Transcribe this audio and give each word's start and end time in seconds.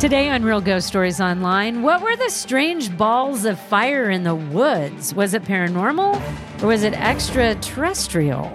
Today 0.00 0.30
on 0.30 0.42
Real 0.44 0.62
Ghost 0.62 0.86
Stories 0.86 1.20
Online, 1.20 1.82
what 1.82 2.00
were 2.00 2.16
the 2.16 2.30
strange 2.30 2.96
balls 2.96 3.44
of 3.44 3.60
fire 3.60 4.08
in 4.08 4.22
the 4.22 4.34
woods? 4.34 5.14
Was 5.14 5.34
it 5.34 5.44
paranormal 5.44 6.62
or 6.62 6.68
was 6.68 6.84
it 6.84 6.94
extraterrestrial? 6.94 8.50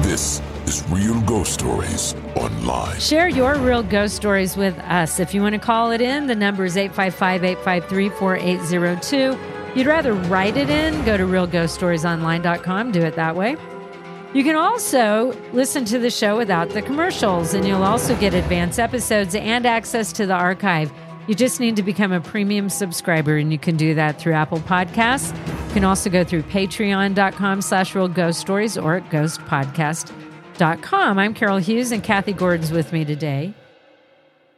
This 0.00 0.40
is 0.64 0.82
Real 0.88 1.20
Ghost 1.20 1.52
Stories 1.52 2.14
Online. 2.34 2.98
Share 2.98 3.28
your 3.28 3.56
real 3.56 3.82
ghost 3.82 4.16
stories 4.16 4.56
with 4.56 4.78
us. 4.78 5.20
If 5.20 5.34
you 5.34 5.42
want 5.42 5.52
to 5.52 5.60
call 5.60 5.90
it 5.90 6.00
in, 6.00 6.26
the 6.26 6.34
number 6.34 6.64
is 6.64 6.78
855 6.78 7.44
853 7.44 8.08
4802. 8.08 9.38
You'd 9.78 9.86
rather 9.86 10.14
write 10.14 10.56
it 10.56 10.70
in, 10.70 11.04
go 11.04 11.18
to 11.18 11.24
realghoststoriesonline.com, 11.24 12.92
do 12.92 13.02
it 13.02 13.16
that 13.16 13.36
way. 13.36 13.58
You 14.34 14.44
can 14.44 14.56
also 14.56 15.32
listen 15.54 15.86
to 15.86 15.98
the 15.98 16.10
show 16.10 16.36
without 16.36 16.68
the 16.70 16.82
commercials, 16.82 17.54
and 17.54 17.66
you'll 17.66 17.82
also 17.82 18.14
get 18.16 18.34
advance 18.34 18.78
episodes 18.78 19.34
and 19.34 19.64
access 19.64 20.12
to 20.12 20.26
the 20.26 20.34
archive. 20.34 20.92
You 21.26 21.34
just 21.34 21.60
need 21.60 21.76
to 21.76 21.82
become 21.82 22.12
a 22.12 22.20
premium 22.20 22.68
subscriber, 22.68 23.38
and 23.38 23.50
you 23.50 23.58
can 23.58 23.78
do 23.78 23.94
that 23.94 24.20
through 24.20 24.34
Apple 24.34 24.58
Podcasts. 24.60 25.34
You 25.68 25.74
can 25.74 25.84
also 25.84 26.10
go 26.10 26.24
through 26.24 26.42
patreon.com 26.42 27.62
slash 27.62 27.94
real 27.94 28.08
ghost 28.08 28.38
stories 28.38 28.76
or 28.76 28.96
at 28.96 29.08
ghostpodcast.com. 29.08 31.18
I'm 31.18 31.32
Carol 31.32 31.56
Hughes, 31.58 31.90
and 31.90 32.02
Kathy 32.02 32.34
Gordon's 32.34 32.70
with 32.70 32.92
me 32.92 33.06
today. 33.06 33.54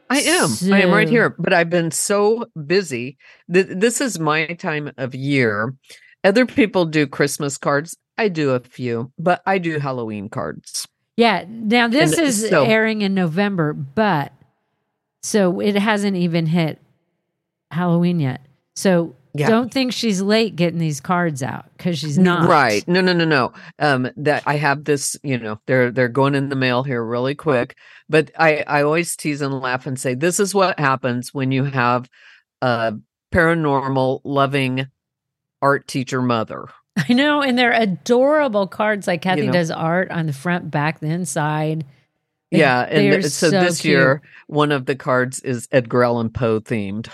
I 0.09 0.19
am. 0.19 0.49
I 0.73 0.81
am 0.81 0.91
right 0.91 1.07
here, 1.07 1.33
but 1.39 1.53
I've 1.53 1.69
been 1.69 1.91
so 1.91 2.45
busy. 2.67 3.17
Th- 3.51 3.67
this 3.69 4.01
is 4.01 4.19
my 4.19 4.47
time 4.47 4.91
of 4.97 5.15
year. 5.15 5.73
Other 6.25 6.45
people 6.45 6.85
do 6.85 7.07
Christmas 7.07 7.57
cards. 7.57 7.95
I 8.21 8.27
do 8.27 8.51
a 8.51 8.59
few, 8.59 9.11
but 9.17 9.41
I 9.45 9.57
do 9.57 9.79
Halloween 9.79 10.29
cards. 10.29 10.87
Yeah. 11.17 11.45
Now 11.47 11.87
this 11.87 12.17
And 12.17 12.27
is 12.27 12.47
so- 12.49 12.63
airing 12.63 13.01
in 13.01 13.13
November, 13.13 13.73
but 13.73 14.31
so 15.23 15.59
it 15.59 15.75
hasn't 15.75 16.17
even 16.17 16.45
hit 16.45 16.79
Halloween 17.71 18.19
yet. 18.19 18.41
So 18.75 19.15
Yeah. 19.33 19.49
don't 19.49 19.71
think 19.73 19.93
she's 19.93 20.21
late 20.21 20.55
getting 20.55 20.79
these 20.79 20.99
cards 21.01 21.41
out 21.41 21.65
because 21.77 21.97
she's 21.97 22.17
not. 22.17 22.47
Right. 22.49 22.85
No, 22.87 23.01
no, 23.01 23.13
no, 23.13 23.25
no. 23.25 23.53
Um 23.79 24.09
that 24.17 24.43
I 24.45 24.55
have 24.57 24.83
this, 24.83 25.15
you 25.23 25.37
know, 25.37 25.59
they're 25.67 25.89
they're 25.91 26.07
going 26.09 26.35
in 26.35 26.49
the 26.49 26.55
mail 26.55 26.83
here 26.83 27.03
really 27.03 27.33
quick. 27.35 27.75
But 28.09 28.31
I 28.37 28.63
I 28.67 28.83
always 28.83 29.15
tease 29.15 29.41
and 29.41 29.59
laugh 29.59 29.87
and 29.87 29.99
say 29.99 30.13
this 30.15 30.39
is 30.39 30.53
what 30.53 30.79
happens 30.79 31.33
when 31.33 31.51
you 31.51 31.63
have 31.65 32.09
a 32.61 32.93
paranormal 33.33 34.21
loving 34.23 34.87
art 35.61 35.87
teacher 35.87 36.21
mother. 36.21 36.65
I 37.09 37.13
know, 37.13 37.41
and 37.41 37.57
they're 37.57 37.71
adorable 37.71 38.67
cards. 38.67 39.07
Like 39.07 39.21
Kathy 39.21 39.47
know. 39.47 39.53
does 39.53 39.71
art 39.71 40.11
on 40.11 40.27
the 40.27 40.33
front, 40.33 40.69
back, 40.71 40.99
the 40.99 41.07
inside. 41.07 41.85
They- 42.51 42.59
yeah, 42.59 42.81
and 42.81 43.13
th- 43.21 43.25
so, 43.27 43.49
this 43.49 43.81
cute. 43.81 43.91
year 43.91 44.21
one 44.47 44.73
of 44.73 44.85
the 44.85 44.95
cards 44.95 45.39
is 45.39 45.69
Edgar 45.71 46.03
Allan 46.03 46.29
Poe 46.29 46.59
themed. 46.59 47.07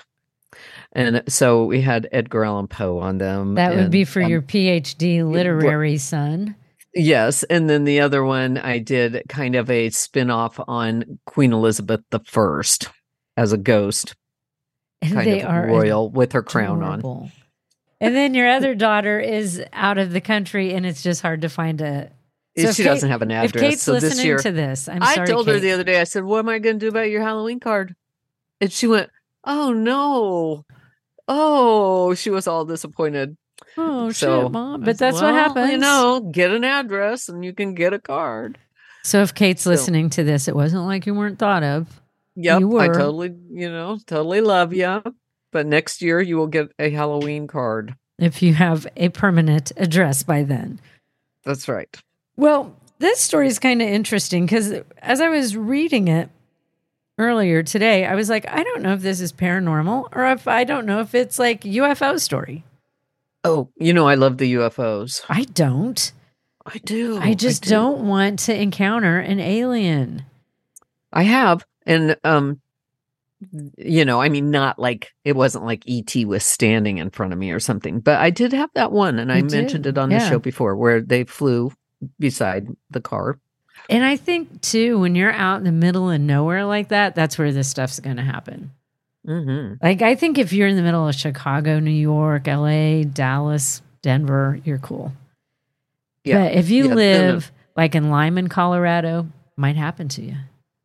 And 0.94 1.22
so 1.28 1.66
we 1.66 1.82
had 1.82 2.08
Edgar 2.12 2.44
Allan 2.46 2.68
Poe 2.68 2.98
on 2.98 3.20
them. 3.20 3.54
that 3.56 3.76
would 3.76 3.92
be 3.92 4.04
for 4.04 4.24
um, 4.24 4.32
your 4.32 4.42
PhD 4.42 5.30
literary 5.30 5.98
son. 5.98 6.56
Yes, 6.96 7.44
and 7.44 7.70
then 7.70 7.84
the 7.84 8.00
other 8.00 8.24
one 8.24 8.58
I 8.58 8.80
did 8.80 9.22
kind 9.30 9.56
of 9.56 9.70
a 9.70 9.92
spin-off 9.92 10.60
on 10.68 11.20
Queen 11.28 11.54
Elizabeth 11.54 12.02
the 12.10 12.20
First 12.22 12.90
as 13.36 13.54
a 13.54 13.58
ghost, 13.58 14.16
And 15.04 15.14
kind 15.14 15.28
they 15.28 15.42
of 15.42 15.50
are 15.50 15.68
royal 15.68 16.10
with 16.10 16.32
her 16.32 16.42
crown 16.42 16.82
on. 16.82 17.32
And 18.00 18.16
then 18.16 18.34
your 18.36 18.48
other 18.48 18.76
daughter 18.76 19.20
is 19.20 19.64
out 19.74 19.98
of 19.98 20.12
the 20.12 20.22
country, 20.22 20.74
and 20.74 20.86
it's 20.86 21.02
just 21.02 21.22
hard 21.22 21.42
to 21.42 21.50
find 21.50 21.82
a. 21.82 22.12
So 22.58 22.72
she 22.72 22.84
Kate- 22.84 22.90
doesn't 22.90 23.10
have 23.10 23.22
an 23.22 23.32
address. 23.32 23.56
If. 23.64 23.70
Kate's 23.70 23.84
so 23.84 23.94
this 23.94 24.04
listening 24.04 24.26
year, 24.28 24.38
to 24.40 24.52
this, 24.52 24.88
I'm 24.90 25.02
sorry, 25.02 25.22
I 25.22 25.26
told 25.26 25.48
her 25.48 25.60
the 25.60 25.72
other 25.72 25.84
day. 25.84 26.00
I 26.02 26.04
said, 26.06 26.24
"What 26.24 26.40
am 26.40 26.50
I 26.50 26.60
going 26.60 26.80
to 26.80 26.86
do 26.86 26.90
about 26.90 27.10
your 27.10 27.22
Halloween 27.22 27.60
card?" 27.60 27.96
And 28.62 28.72
she 28.72 28.88
went, 28.88 29.10
"Oh 29.44 29.74
no." 29.74 30.66
Oh, 31.28 32.14
she 32.14 32.30
was 32.30 32.48
all 32.48 32.66
disappointed. 32.66 33.36
Oh 33.76 34.12
So, 34.12 34.44
shit, 34.44 34.52
mom! 34.52 34.82
But 34.82 34.98
that's 34.98 35.16
what 35.16 35.24
"Well, 35.26 35.34
happens. 35.36 35.72
You 35.72 35.78
know, 35.78 36.20
get 36.32 36.52
an 36.52 36.64
address 36.64 37.30
and 37.30 37.44
you 37.44 37.54
can 37.54 37.74
get 37.74 37.94
a 37.94 38.00
card. 38.00 38.58
So 39.04 39.22
if 39.22 39.34
Kate's 39.34 39.64
So- 39.64 39.70
listening 39.72 40.10
to 40.12 40.24
this, 40.24 40.48
it 40.48 40.56
wasn't 40.56 40.84
like 40.86 41.06
you 41.06 41.14
weren't 41.14 41.38
thought 41.40 41.64
of. 41.64 42.02
Yep, 42.36 42.60
You 42.62 42.80
I 42.80 42.88
totally, 42.88 43.34
you 43.52 43.70
know, 43.70 43.98
totally 44.06 44.42
love 44.42 44.74
you. 44.74 45.02
But 45.52 45.66
next 45.66 46.02
year 46.02 46.22
you 46.22 46.38
will 46.38 46.48
get 46.48 46.72
a 46.78 46.90
Halloween 46.90 47.48
card. 47.48 47.96
If 48.20 48.42
you 48.42 48.54
have 48.56 48.88
a 48.96 49.10
permanent 49.10 49.72
address 49.78 50.24
by 50.24 50.44
then. 50.44 50.80
That's 51.44 51.68
right. 51.68 51.96
Well, 52.36 52.76
this 53.00 53.20
story 53.20 53.48
is 53.48 53.60
kind 53.60 53.82
of 53.82 53.88
interesting 53.88 54.46
because 54.46 54.74
as 55.02 55.22
I 55.22 55.30
was 55.30 55.56
reading 55.56 56.08
it 56.08 56.30
earlier 57.18 57.64
today, 57.64 58.06
I 58.06 58.16
was 58.16 58.30
like, 58.30 58.48
I 58.48 58.64
don't 58.64 58.82
know 58.82 58.94
if 58.94 59.02
this 59.02 59.22
is 59.22 59.32
paranormal 59.32 60.10
or 60.12 60.28
if 60.32 60.48
I 60.48 60.64
don't 60.64 60.86
know 60.86 61.00
if 61.00 61.16
it's 61.16 61.40
like 61.40 61.62
UFO 61.62 62.20
story. 62.20 62.64
Oh, 63.44 63.70
you 63.78 63.94
know, 63.94 64.08
I 64.08 64.16
love 64.16 64.38
the 64.38 64.56
UFOs. 64.56 65.24
I 65.30 65.44
don't. 65.44 66.12
I 66.66 66.80
do. 66.80 67.18
I 67.18 67.34
just 67.34 67.64
do. 67.64 67.70
don't 67.70 68.08
want 68.08 68.40
to 68.40 68.62
encounter 68.62 69.20
an 69.20 69.40
alien. 69.40 70.24
I 71.14 71.24
have, 71.24 71.66
and 71.86 72.18
um, 72.26 72.60
you 73.78 74.04
know, 74.04 74.22
I 74.22 74.30
mean, 74.30 74.50
not 74.52 74.80
like 74.80 75.12
it 75.24 75.36
wasn't 75.36 75.66
like 75.66 75.84
ET 75.88 76.14
was 76.26 76.44
standing 76.44 76.98
in 76.98 77.10
front 77.12 77.34
of 77.34 77.40
me 77.40 77.52
or 77.52 77.60
something, 77.60 78.00
but 78.00 78.20
I 78.20 78.30
did 78.30 78.54
have 78.54 78.70
that 78.74 78.92
one, 78.92 79.20
and 79.20 79.32
I 79.32 79.38
You 79.38 79.46
mentioned 79.46 79.84
did, 79.84 79.98
it 79.98 80.00
on 80.00 80.10
the 80.10 80.20
show 80.20 80.40
before, 80.40 80.76
where 80.76 81.02
they 81.02 81.24
flew 81.24 81.72
beside 82.20 82.68
the 82.90 83.02
car. 83.02 83.40
And 83.90 84.04
I 84.04 84.18
think 84.18 84.62
too, 84.62 85.00
when 85.00 85.16
you're 85.16 85.32
out 85.32 85.58
in 85.58 85.64
the 85.64 85.72
middle 85.72 86.10
of 86.10 86.20
nowhere 86.20 86.66
like 86.66 86.90
that, 86.90 87.16
that's 87.16 87.38
where 87.38 87.52
this 87.52 87.70
stuff's 87.70 88.00
going 88.00 88.18
to 88.18 88.24
happen. 88.24 88.72
Mm-hmm. 89.26 89.86
Like, 89.86 90.02
I 90.02 90.16
think 90.16 90.38
if 90.38 90.54
you're 90.54 90.68
in 90.68 90.76
the 90.76 90.82
middle 90.82 91.08
of 91.08 91.16
Chicago, 91.16 91.80
New 91.80 91.92
York, 91.92 92.48
LA, 92.48 93.04
Dallas, 93.04 93.82
Denver, 94.02 94.60
you're 94.64 94.78
cool. 94.78 95.14
Yeah. 96.24 96.44
But 96.46 96.54
if 96.54 96.70
you 96.70 96.84
Yeah, 96.86 96.90
no, 96.90 96.96
no. 96.96 96.96
live 96.96 97.52
like 97.76 97.94
in 97.96 98.10
Limon, 98.10 98.50
Colorado, 98.50 99.28
might 99.56 99.76
happen 99.76 100.08
to 100.10 100.22
you. 100.22 100.36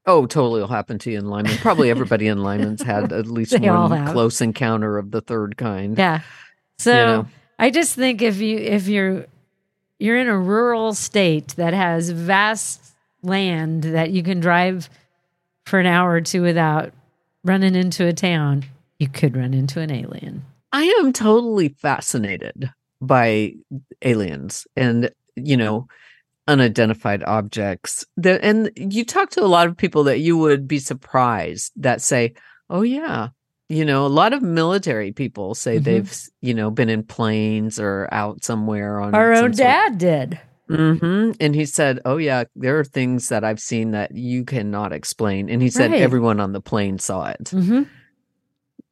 Oh, 0.04 0.26
totally 0.26 0.60
will 0.60 0.68
happen 0.68 0.98
to 1.00 1.12
you 1.12 1.18
in 1.18 1.30
Limon. 1.30 1.56
Probably 1.58 1.90
everybody 1.90 2.26
in 2.26 2.42
Limon's 2.42 2.82
had 2.82 3.12
at 3.12 3.26
least 3.26 3.58
one 3.58 4.06
close 4.08 4.40
encounter 4.40 4.98
of 4.98 5.10
the 5.10 5.20
third 5.20 5.56
kind. 5.56 5.96
Yeah. 5.96 6.20
So 6.78 6.92
know. 6.92 7.26
I 7.58 7.70
just 7.70 7.94
think 7.94 8.22
if 8.22 8.38
you 8.38 8.58
if 8.58 8.88
you're 8.88 9.26
you're 9.98 10.18
in 10.18 10.28
a 10.28 10.38
rural 10.38 10.94
state 10.94 11.48
that 11.56 11.74
has 11.74 12.10
vast 12.10 12.92
land 13.22 13.84
that 13.84 14.10
you 14.10 14.22
can 14.24 14.40
drive 14.40 14.90
for 15.64 15.78
an 15.78 15.86
hour 15.86 16.10
or 16.10 16.20
two 16.20 16.42
without 16.42 16.92
running 17.44 17.76
into 17.76 18.06
a 18.06 18.12
town, 18.12 18.64
you 18.98 19.08
could 19.08 19.36
run 19.36 19.54
into 19.54 19.80
an 19.80 19.92
alien. 19.92 20.44
I 20.72 20.84
am 21.00 21.12
totally 21.12 21.68
fascinated 21.68 22.70
by 23.00 23.54
aliens 24.02 24.66
and, 24.76 25.10
you 25.36 25.56
know, 25.56 25.86
unidentified 26.48 27.22
objects. 27.24 28.04
That 28.16 28.42
and 28.42 28.70
you 28.76 29.04
talk 29.04 29.30
to 29.30 29.42
a 29.44 29.46
lot 29.46 29.66
of 29.68 29.76
people 29.76 30.04
that 30.04 30.18
you 30.20 30.36
would 30.36 30.66
be 30.68 30.78
surprised 30.78 31.72
that 31.76 32.00
say, 32.02 32.34
"Oh 32.70 32.82
yeah." 32.82 33.28
You 33.68 33.84
know, 33.86 34.04
a 34.04 34.08
lot 34.08 34.34
of 34.34 34.42
military 34.42 35.12
people 35.12 35.54
say 35.54 35.78
Mhm. 35.78 35.84
they've, 35.84 36.12
you 36.42 36.52
know, 36.52 36.70
been 36.70 36.90
in 36.90 37.04
planes 37.04 37.78
or 37.80 38.06
out 38.12 38.44
somewhere 38.44 39.00
on 39.00 39.14
Our 39.14 39.34
some 39.34 39.44
own 39.46 39.50
dad 39.52 39.96
did. 39.98 40.38
hmm 40.68 41.32
And 41.40 41.54
he 41.54 41.64
said, 41.64 42.00
"Oh 42.04 42.16
yeah, 42.18 42.44
there 42.54 42.78
are 42.78 42.84
things 42.84 43.28
that 43.30 43.44
I've 43.44 43.60
seen 43.60 43.92
that 43.92 44.14
you 44.14 44.44
cannot 44.44 44.92
explain." 44.92 45.48
And 45.48 45.62
he 45.62 45.70
said 45.70 45.90
Right. 45.92 46.02
everyone 46.02 46.38
on 46.40 46.52
the 46.52 46.60
plane 46.60 46.98
saw 46.98 47.26
it. 47.28 47.48
hmm 47.50 47.82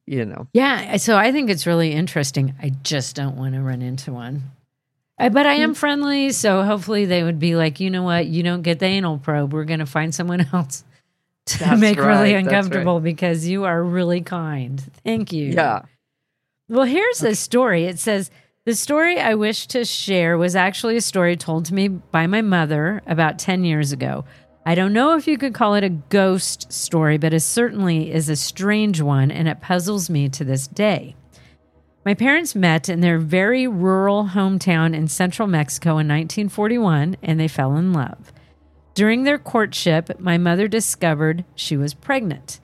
You 0.06 0.24
know, 0.24 0.48
Yeah. 0.52 0.96
So 0.96 1.16
I 1.16 1.30
think 1.30 1.50
it's 1.50 1.66
really 1.66 1.92
interesting. 1.92 2.54
I 2.62 2.70
just 2.82 3.14
don't 3.16 3.36
want 3.36 3.54
to 3.54 3.60
run 3.62 3.82
into 3.82 4.12
one. 4.12 4.42
I, 5.20 5.28
but 5.28 5.46
I 5.46 5.58
Mm. 5.58 5.60
am 5.62 5.74
friendly. 5.74 6.30
So 6.32 6.62
hopefully 6.64 7.04
they 7.04 7.22
would 7.22 7.38
be 7.38 7.54
like, 7.56 7.78
you 7.80 7.90
know 7.90 8.02
what? 8.02 8.26
You 8.26 8.42
don't 8.42 8.62
get 8.62 8.78
the 8.78 8.86
anal 8.86 9.18
probe. 9.18 9.52
We're 9.52 9.64
going 9.64 9.80
to 9.80 9.86
find 9.86 10.14
someone 10.14 10.46
else 10.52 10.84
to 11.46 11.58
That's 11.58 11.80
make 11.80 11.98
really 11.98 12.08
right, 12.08 12.34
right. 12.34 12.44
uncomfortable 12.44 13.00
because 13.00 13.46
you 13.46 13.64
are 13.64 13.82
really 13.82 14.20
kind. 14.22 14.80
Thank 15.04 15.32
you. 15.32 15.50
yeah. 15.52 15.82
Well, 16.68 16.84
here's 16.86 17.22
a 17.22 17.34
story. 17.34 17.84
It 17.86 17.98
says 17.98 18.30
the 18.64 18.74
story 18.74 19.18
I 19.18 19.34
wish 19.34 19.66
to 19.68 19.84
share 19.84 20.38
was 20.38 20.54
actually 20.54 20.96
a 20.96 21.00
story 21.00 21.36
told 21.36 21.64
to 21.66 21.74
me 21.74 21.88
by 21.88 22.26
my 22.28 22.42
mother 22.42 23.02
about 23.06 23.38
10 23.38 23.64
years 23.64 23.90
ago. 23.92 24.24
I 24.64 24.74
don't 24.76 24.92
know 24.92 25.16
if 25.16 25.26
you 25.26 25.36
could 25.38 25.54
call 25.54 25.74
it 25.74 25.82
a 25.82 25.88
ghost 25.88 26.70
story, 26.72 27.18
but 27.18 27.32
it 27.34 27.40
certainly 27.40 28.12
is 28.12 28.28
a 28.28 28.36
strange 28.36 29.00
one, 29.00 29.30
and 29.30 29.48
it 29.48 29.60
puzzles 29.62 30.08
me 30.10 30.28
to 30.28 30.44
this 30.44 30.68
day. 30.68 31.16
My 32.04 32.14
parents 32.14 32.54
met 32.54 32.88
in 32.88 33.00
their 33.00 33.18
very 33.18 33.66
rural 33.68 34.28
hometown 34.28 34.94
in 34.94 35.06
central 35.06 35.46
Mexico 35.46 35.90
in 35.90 36.08
1941, 36.08 37.18
and 37.22 37.38
they 37.38 37.48
fell 37.48 37.76
in 37.76 37.92
love. 37.92 38.32
During 38.94 39.24
their 39.24 39.38
courtship, 39.38 40.18
my 40.18 40.38
mother 40.38 40.66
discovered 40.66 41.44
she 41.54 41.76
was 41.76 41.92
pregnant, 41.92 42.58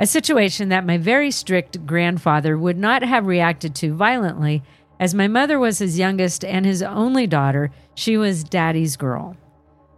a 0.00 0.06
situation 0.06 0.70
that 0.70 0.84
my 0.84 0.98
very 0.98 1.30
strict 1.30 1.86
grandfather 1.86 2.58
would 2.58 2.78
not 2.78 3.02
have 3.02 3.26
reacted 3.26 3.76
to 3.76 3.94
violently, 3.94 4.62
as 4.98 5.14
my 5.14 5.28
mother 5.28 5.58
was 5.58 5.78
his 5.78 5.98
youngest 5.98 6.44
and 6.44 6.66
his 6.66 6.82
only 6.82 7.28
daughter. 7.28 7.70
She 7.94 8.16
was 8.16 8.42
daddy's 8.42 8.96
girl. 8.96 9.36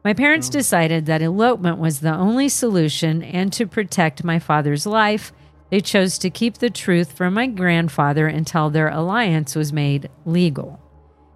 My 0.05 0.13
parents 0.13 0.49
oh. 0.49 0.53
decided 0.53 1.07
that 1.07 1.23
elopement 1.23 1.79
was 1.79 2.01
the 2.01 2.15
only 2.15 2.51
solution, 2.51 3.23
and 3.23 3.53
to 3.55 3.67
protect 3.67 4.23
my 4.23 4.39
father's 4.39 4.87
life, 4.87 5.33
they 5.73 5.81
chose 5.81 6.19
to 6.19 6.29
keep 6.29 6.59
the 6.59 6.69
truth 6.69 7.13
from 7.13 7.33
my 7.33 7.47
grandfather 7.47 8.27
until 8.27 8.69
their 8.69 8.91
alliance 8.91 9.57
was 9.57 9.73
made 9.73 10.11
legal. 10.27 10.79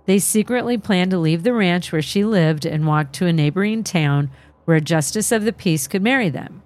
They 0.05 0.19
secretly 0.19 0.77
planned 0.77 1.13
to 1.13 1.19
leave 1.19 1.43
the 1.43 1.55
ranch 1.55 1.91
where 1.91 2.03
she 2.03 2.23
lived 2.23 2.67
and 2.67 2.87
walk 2.87 3.13
to 3.13 3.25
a 3.25 3.33
neighboring 3.33 3.83
town 3.83 4.31
where 4.67 4.77
a 4.77 4.83
justice 4.83 5.33
of 5.33 5.45
the 5.45 5.55
peace 5.55 5.89
could 5.89 6.03
marry 6.03 6.29
them. 6.29 6.63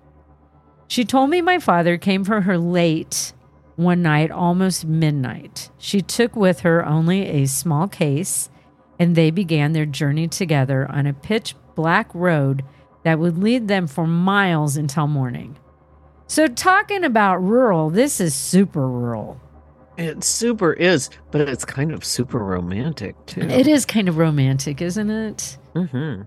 She 0.88 1.04
told 1.04 1.30
me 1.30 1.40
my 1.40 1.60
father 1.60 1.96
came 1.96 2.24
for 2.24 2.40
her 2.40 2.58
late 2.58 3.32
one 3.76 4.02
night, 4.02 4.32
almost 4.32 4.84
midnight. 4.84 5.70
She 5.78 6.02
took 6.02 6.34
with 6.34 6.60
her 6.60 6.84
only 6.84 7.24
a 7.28 7.46
small 7.46 7.86
case, 7.86 8.50
and 8.98 9.14
they 9.14 9.30
began 9.30 9.74
their 9.74 9.86
journey 9.86 10.26
together 10.26 10.90
on 10.90 11.06
a 11.06 11.12
pitch 11.12 11.54
black 11.76 12.10
road 12.14 12.64
that 13.04 13.20
would 13.20 13.38
lead 13.38 13.68
them 13.68 13.86
for 13.86 14.08
miles 14.08 14.76
until 14.76 15.06
morning. 15.06 15.56
So, 16.30 16.46
talking 16.46 17.02
about 17.02 17.38
rural, 17.38 17.90
this 17.90 18.20
is 18.20 18.36
super 18.36 18.86
rural. 18.88 19.40
It 19.98 20.22
super 20.22 20.72
is, 20.72 21.10
but 21.32 21.40
it's 21.40 21.64
kind 21.64 21.90
of 21.90 22.04
super 22.04 22.38
romantic 22.38 23.16
too. 23.26 23.40
It 23.40 23.66
is 23.66 23.84
kind 23.84 24.08
of 24.08 24.16
romantic, 24.16 24.80
isn't 24.80 25.10
it? 25.10 25.58
hmm 25.74 26.22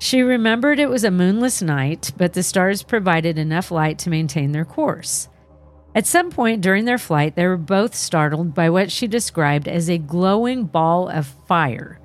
She 0.00 0.22
remembered 0.22 0.80
it 0.80 0.90
was 0.90 1.04
a 1.04 1.12
moonless 1.12 1.62
night, 1.62 2.10
but 2.16 2.32
the 2.32 2.42
stars 2.42 2.82
provided 2.82 3.38
enough 3.38 3.70
light 3.70 4.00
to 4.00 4.10
maintain 4.10 4.50
their 4.50 4.64
course. 4.64 5.28
At 5.94 6.08
some 6.08 6.32
point 6.32 6.60
during 6.60 6.84
their 6.84 6.98
flight, 6.98 7.36
they 7.36 7.46
were 7.46 7.56
both 7.56 7.94
startled 7.94 8.52
by 8.52 8.68
what 8.68 8.90
she 8.90 9.06
described 9.06 9.68
as 9.68 9.88
a 9.88 9.96
glowing 9.96 10.64
ball 10.64 11.08
of 11.08 11.28
fire 11.46 12.00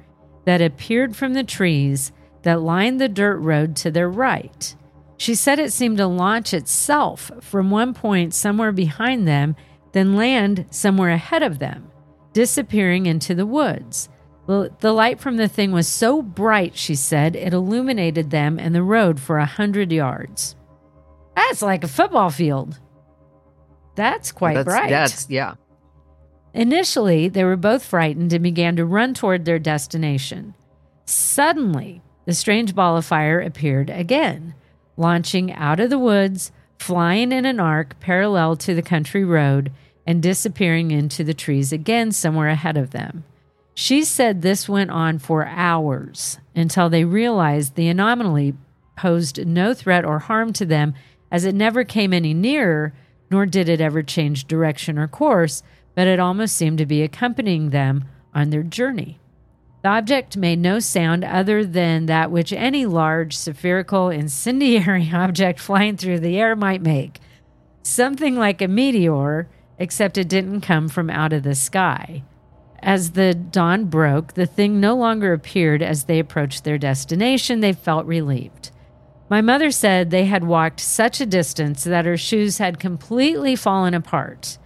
that 0.45 0.61
appeared 0.61 1.15
from 1.15 1.33
the 1.33 1.43
trees 1.43 2.11
that 2.43 2.61
lined 2.61 3.01
the 3.01 3.09
dirt 3.09 3.37
road 3.39 3.75
to 3.77 3.89
their 3.89 4.11
right. 4.11 4.75
She 5.19 5.35
said 5.35 5.59
it 5.59 5.73
seemed 5.73 5.97
to 5.97 6.07
launch 6.07 6.53
itself 6.53 7.29
from 7.41 7.69
one 7.69 7.93
point 7.93 8.33
somewhere 8.33 8.71
behind 8.71 9.27
them, 9.27 9.57
then 9.91 10.15
land 10.15 10.65
somewhere 10.71 11.09
ahead 11.09 11.43
of 11.43 11.59
them, 11.59 11.91
disappearing 12.31 13.05
into 13.05 13.35
the 13.35 13.45
woods. 13.45 14.07
The 14.47 14.93
light 14.93 15.19
from 15.19 15.35
the 15.35 15.49
thing 15.49 15.73
was 15.73 15.89
so 15.89 16.21
bright, 16.21 16.77
she 16.77 16.95
said, 16.95 17.35
it 17.35 17.53
illuminated 17.53 18.31
them 18.31 18.57
and 18.57 18.73
the 18.73 18.81
road 18.81 19.19
for 19.19 19.37
a 19.37 19.45
hundred 19.45 19.91
yards. 19.91 20.55
That's 21.35 21.61
like 21.61 21.83
a 21.83 21.89
football 21.89 22.29
field. 22.29 22.79
That's 23.95 24.31
quite 24.31 24.53
that's, 24.53 24.65
bright. 24.65 24.89
That's 24.89 25.29
yeah. 25.29 25.55
Initially, 26.53 27.27
they 27.27 27.43
were 27.43 27.57
both 27.57 27.85
frightened 27.85 28.31
and 28.31 28.41
began 28.41 28.77
to 28.77 28.85
run 28.85 29.13
toward 29.13 29.43
their 29.43 29.59
destination. 29.59 30.55
Suddenly, 31.03 32.01
the 32.25 32.33
strange 32.33 32.73
ball 32.73 32.95
of 32.95 33.05
fire 33.05 33.41
appeared 33.41 33.89
again, 33.89 34.55
launching 34.99 35.51
out 35.53 35.79
of 35.79 35.89
the 35.89 35.97
woods, 35.97 36.51
flying 36.77 37.31
in 37.31 37.45
an 37.45 37.59
arc 37.59 37.99
parallel 37.99 38.55
to 38.57 38.75
the 38.75 38.81
country 38.81 39.23
road, 39.23 39.71
and 40.05 40.21
disappearing 40.21 40.91
into 40.91 41.23
the 41.23 41.33
trees 41.33 41.71
again 41.71 42.11
somewhere 42.11 42.49
ahead 42.49 42.77
of 42.77 42.91
them. 42.91 43.23
She 43.73 44.03
said 44.03 44.41
this 44.41 44.67
went 44.67 44.91
on 44.91 45.19
for 45.19 45.45
hours 45.45 46.37
until 46.55 46.89
they 46.89 47.05
realized 47.05 47.75
the 47.75 47.87
anomaly 47.87 48.55
posed 48.97 49.47
no 49.47 49.73
threat 49.73 50.03
or 50.03 50.19
harm 50.19 50.51
to 50.53 50.65
them 50.65 50.93
as 51.31 51.45
it 51.45 51.55
never 51.55 51.83
came 51.83 52.11
any 52.11 52.33
nearer, 52.33 52.93
nor 53.31 53.45
did 53.45 53.69
it 53.69 53.79
ever 53.79 54.03
change 54.03 54.47
direction 54.47 54.97
or 54.97 55.07
course, 55.07 55.63
but 55.95 56.07
it 56.07 56.19
almost 56.19 56.57
seemed 56.57 56.77
to 56.79 56.85
be 56.85 57.03
accompanying 57.03 57.69
them 57.69 58.03
on 58.33 58.49
their 58.49 58.63
journey. 58.63 59.19
The 59.81 59.89
object 59.89 60.35
made 60.35 60.59
no 60.59 60.79
sound 60.79 61.23
other 61.23 61.63
than 61.63 62.07
that 62.07 62.31
which 62.31 62.51
any 62.51 62.85
large, 62.85 63.35
spherical, 63.35 64.09
incendiary 64.09 65.09
object 65.13 65.59
flying 65.59 65.95
through 65.95 66.19
the 66.19 66.37
air 66.37 66.55
might 66.55 66.81
make. 66.81 67.19
Something 67.81 68.35
like 68.35 68.61
a 68.61 68.67
meteor, 68.67 69.47
except 69.77 70.17
it 70.17 70.27
didn't 70.27 70.61
come 70.61 70.89
from 70.89 71.09
out 71.09 71.31
of 71.31 71.43
the 71.43 71.55
sky. 71.55 72.23
As 72.81 73.11
the 73.11 73.33
dawn 73.33 73.85
broke, 73.85 74.33
the 74.33 74.45
thing 74.45 74.79
no 74.79 74.95
longer 74.95 75.33
appeared 75.33 75.81
as 75.81 76.03
they 76.03 76.19
approached 76.19 76.63
their 76.63 76.77
destination. 76.77 77.59
They 77.59 77.73
felt 77.73 78.05
relieved. 78.05 78.71
My 79.29 79.41
mother 79.41 79.69
said 79.71 80.09
they 80.09 80.25
had 80.25 80.43
walked 80.43 80.79
such 80.79 81.21
a 81.21 81.25
distance 81.25 81.83
that 81.83 82.05
her 82.05 82.17
shoes 82.17 82.57
had 82.57 82.79
completely 82.79 83.55
fallen 83.55 83.93
apart. 83.93 84.57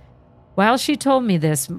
While 0.55 0.77
she 0.77 0.95
told 0.95 1.23
me 1.23 1.37
this 1.37 1.69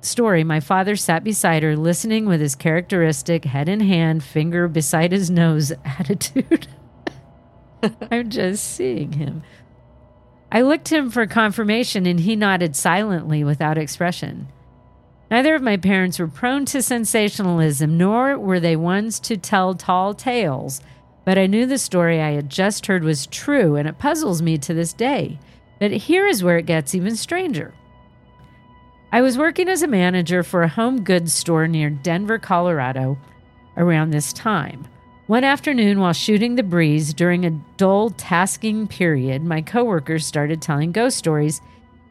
story, 0.00 0.44
my 0.44 0.60
father 0.60 0.96
sat 0.96 1.24
beside 1.24 1.62
her, 1.62 1.76
listening 1.76 2.26
with 2.26 2.40
his 2.40 2.54
characteristic 2.54 3.44
head 3.44 3.68
in 3.68 3.80
hand, 3.80 4.24
finger 4.24 4.68
beside 4.68 5.12
his 5.12 5.30
nose 5.30 5.72
attitude. 5.84 6.68
I'm 8.10 8.30
just 8.30 8.64
seeing 8.64 9.12
him. 9.12 9.42
I 10.52 10.62
looked 10.62 10.90
him 10.90 11.10
for 11.10 11.26
confirmation 11.26 12.06
and 12.06 12.20
he 12.20 12.34
nodded 12.34 12.74
silently 12.74 13.44
without 13.44 13.78
expression. 13.78 14.48
Neither 15.30 15.54
of 15.54 15.62
my 15.62 15.76
parents 15.76 16.18
were 16.18 16.26
prone 16.26 16.64
to 16.66 16.82
sensationalism, 16.82 17.96
nor 17.96 18.36
were 18.36 18.58
they 18.58 18.74
ones 18.74 19.20
to 19.20 19.36
tell 19.36 19.74
tall 19.74 20.12
tales, 20.12 20.80
but 21.24 21.38
I 21.38 21.46
knew 21.46 21.66
the 21.66 21.78
story 21.78 22.20
I 22.20 22.32
had 22.32 22.50
just 22.50 22.86
heard 22.86 23.04
was 23.04 23.26
true, 23.26 23.76
and 23.76 23.86
it 23.86 23.98
puzzles 24.00 24.42
me 24.42 24.58
to 24.58 24.74
this 24.74 24.92
day. 24.92 25.38
But 25.78 25.92
here 25.92 26.26
is 26.26 26.42
where 26.42 26.58
it 26.58 26.66
gets 26.66 26.96
even 26.96 27.14
stranger. 27.14 27.72
I 29.12 29.22
was 29.22 29.36
working 29.36 29.68
as 29.68 29.82
a 29.82 29.88
manager 29.88 30.44
for 30.44 30.62
a 30.62 30.68
home 30.68 31.02
goods 31.02 31.32
store 31.32 31.66
near 31.66 31.90
Denver, 31.90 32.38
Colorado 32.38 33.18
around 33.76 34.10
this 34.10 34.32
time. 34.32 34.86
One 35.26 35.42
afternoon, 35.42 35.98
while 35.98 36.12
shooting 36.12 36.54
the 36.54 36.62
breeze 36.62 37.12
during 37.12 37.44
a 37.44 37.60
dull 37.76 38.10
tasking 38.10 38.86
period, 38.86 39.42
my 39.42 39.62
coworkers 39.62 40.24
started 40.24 40.62
telling 40.62 40.92
ghost 40.92 41.16
stories, 41.16 41.60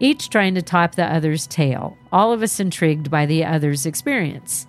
each 0.01 0.29
trying 0.29 0.55
to 0.55 0.61
top 0.61 0.95
the 0.95 1.05
other's 1.05 1.47
tale, 1.47 1.97
all 2.11 2.33
of 2.33 2.43
us 2.43 2.59
intrigued 2.59 3.09
by 3.09 3.25
the 3.25 3.45
other's 3.45 3.85
experience. 3.85 4.67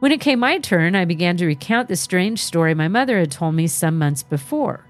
When 0.00 0.12
it 0.12 0.20
came 0.20 0.40
my 0.40 0.58
turn, 0.58 0.94
I 0.94 1.06
began 1.06 1.38
to 1.38 1.46
recount 1.46 1.88
the 1.88 1.96
strange 1.96 2.42
story 2.42 2.74
my 2.74 2.88
mother 2.88 3.18
had 3.18 3.30
told 3.30 3.54
me 3.54 3.68
some 3.68 3.96
months 3.96 4.22
before. 4.22 4.84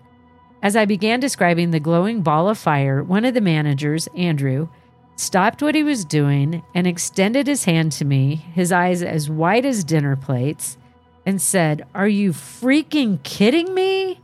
As 0.60 0.74
I 0.74 0.86
began 0.86 1.20
describing 1.20 1.70
the 1.70 1.78
glowing 1.78 2.22
ball 2.22 2.48
of 2.48 2.58
fire, 2.58 3.00
one 3.00 3.24
of 3.24 3.34
the 3.34 3.40
managers, 3.40 4.08
Andrew, 4.16 4.68
stopped 5.18 5.62
what 5.62 5.74
he 5.74 5.82
was 5.82 6.04
doing 6.04 6.62
and 6.74 6.86
extended 6.86 7.46
his 7.46 7.64
hand 7.64 7.92
to 7.92 8.04
me, 8.04 8.36
his 8.36 8.70
eyes 8.70 9.02
as 9.02 9.28
white 9.28 9.64
as 9.64 9.84
dinner 9.84 10.16
plates, 10.16 10.78
and 11.26 11.42
said, 11.42 11.84
Are 11.94 12.08
you 12.08 12.32
freaking 12.32 13.22
kidding 13.22 13.74
me? 13.74 14.20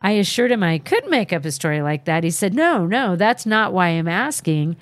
I 0.00 0.12
assured 0.12 0.52
him 0.52 0.62
I 0.62 0.78
couldn't 0.78 1.10
make 1.10 1.32
up 1.32 1.44
a 1.44 1.52
story 1.52 1.82
like 1.82 2.06
that. 2.06 2.24
He 2.24 2.30
said, 2.30 2.54
No, 2.54 2.86
no, 2.86 3.16
that's 3.16 3.44
not 3.44 3.72
why 3.72 3.88
I'm 3.88 4.08
asking. 4.08 4.76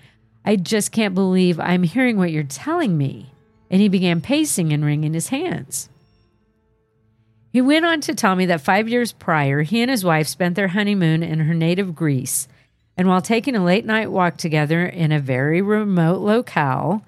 I 0.45 0.57
just 0.57 0.93
can't 0.93 1.15
believe 1.15 1.59
I'm 1.59 1.83
hearing 1.83 2.17
what 2.17 2.31
you're 2.31 2.45
telling 2.45 2.97
me. 2.97 3.33
And 3.71 3.81
he 3.81 3.89
began 3.89 4.21
pacing 4.21 4.73
and 4.73 4.85
wringing 4.85 5.15
his 5.15 5.29
hands. 5.29 5.89
He 7.53 7.61
went 7.61 7.85
on 7.85 8.01
to 8.03 8.15
tell 8.15 8.37
me 8.37 8.47
that 8.47 8.61
five 8.61 8.89
years 8.89 9.13
prior, 9.13 9.63
he 9.63 9.81
and 9.83 9.91
his 9.91 10.05
wife 10.05 10.29
spent 10.29 10.55
their 10.55 10.69
honeymoon 10.69 11.23
in 11.23 11.41
her 11.41 11.55
native 11.55 11.95
Greece. 11.95 12.47
And 12.99 13.07
while 13.07 13.23
taking 13.23 13.55
a 13.55 13.65
late 13.65 13.87
night 13.87 14.11
walk 14.11 14.37
together 14.37 14.85
in 14.85 15.13
a 15.13 15.21
very 15.21 15.63
remote 15.63 16.21
locale, 16.21 17.05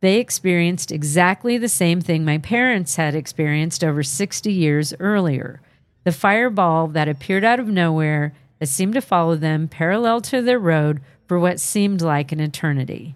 they 0.00 0.18
experienced 0.18 0.90
exactly 0.90 1.58
the 1.58 1.68
same 1.68 2.00
thing 2.00 2.24
my 2.24 2.38
parents 2.38 2.96
had 2.96 3.14
experienced 3.14 3.84
over 3.84 4.02
60 4.02 4.50
years 4.50 4.94
earlier. 4.98 5.60
The 6.04 6.12
fireball 6.12 6.88
that 6.88 7.06
appeared 7.06 7.44
out 7.44 7.60
of 7.60 7.68
nowhere 7.68 8.32
that 8.58 8.68
seemed 8.68 8.94
to 8.94 9.02
follow 9.02 9.36
them 9.36 9.68
parallel 9.68 10.22
to 10.22 10.40
their 10.40 10.58
road 10.58 11.02
for 11.28 11.38
what 11.38 11.60
seemed 11.60 12.00
like 12.00 12.32
an 12.32 12.40
eternity. 12.40 13.14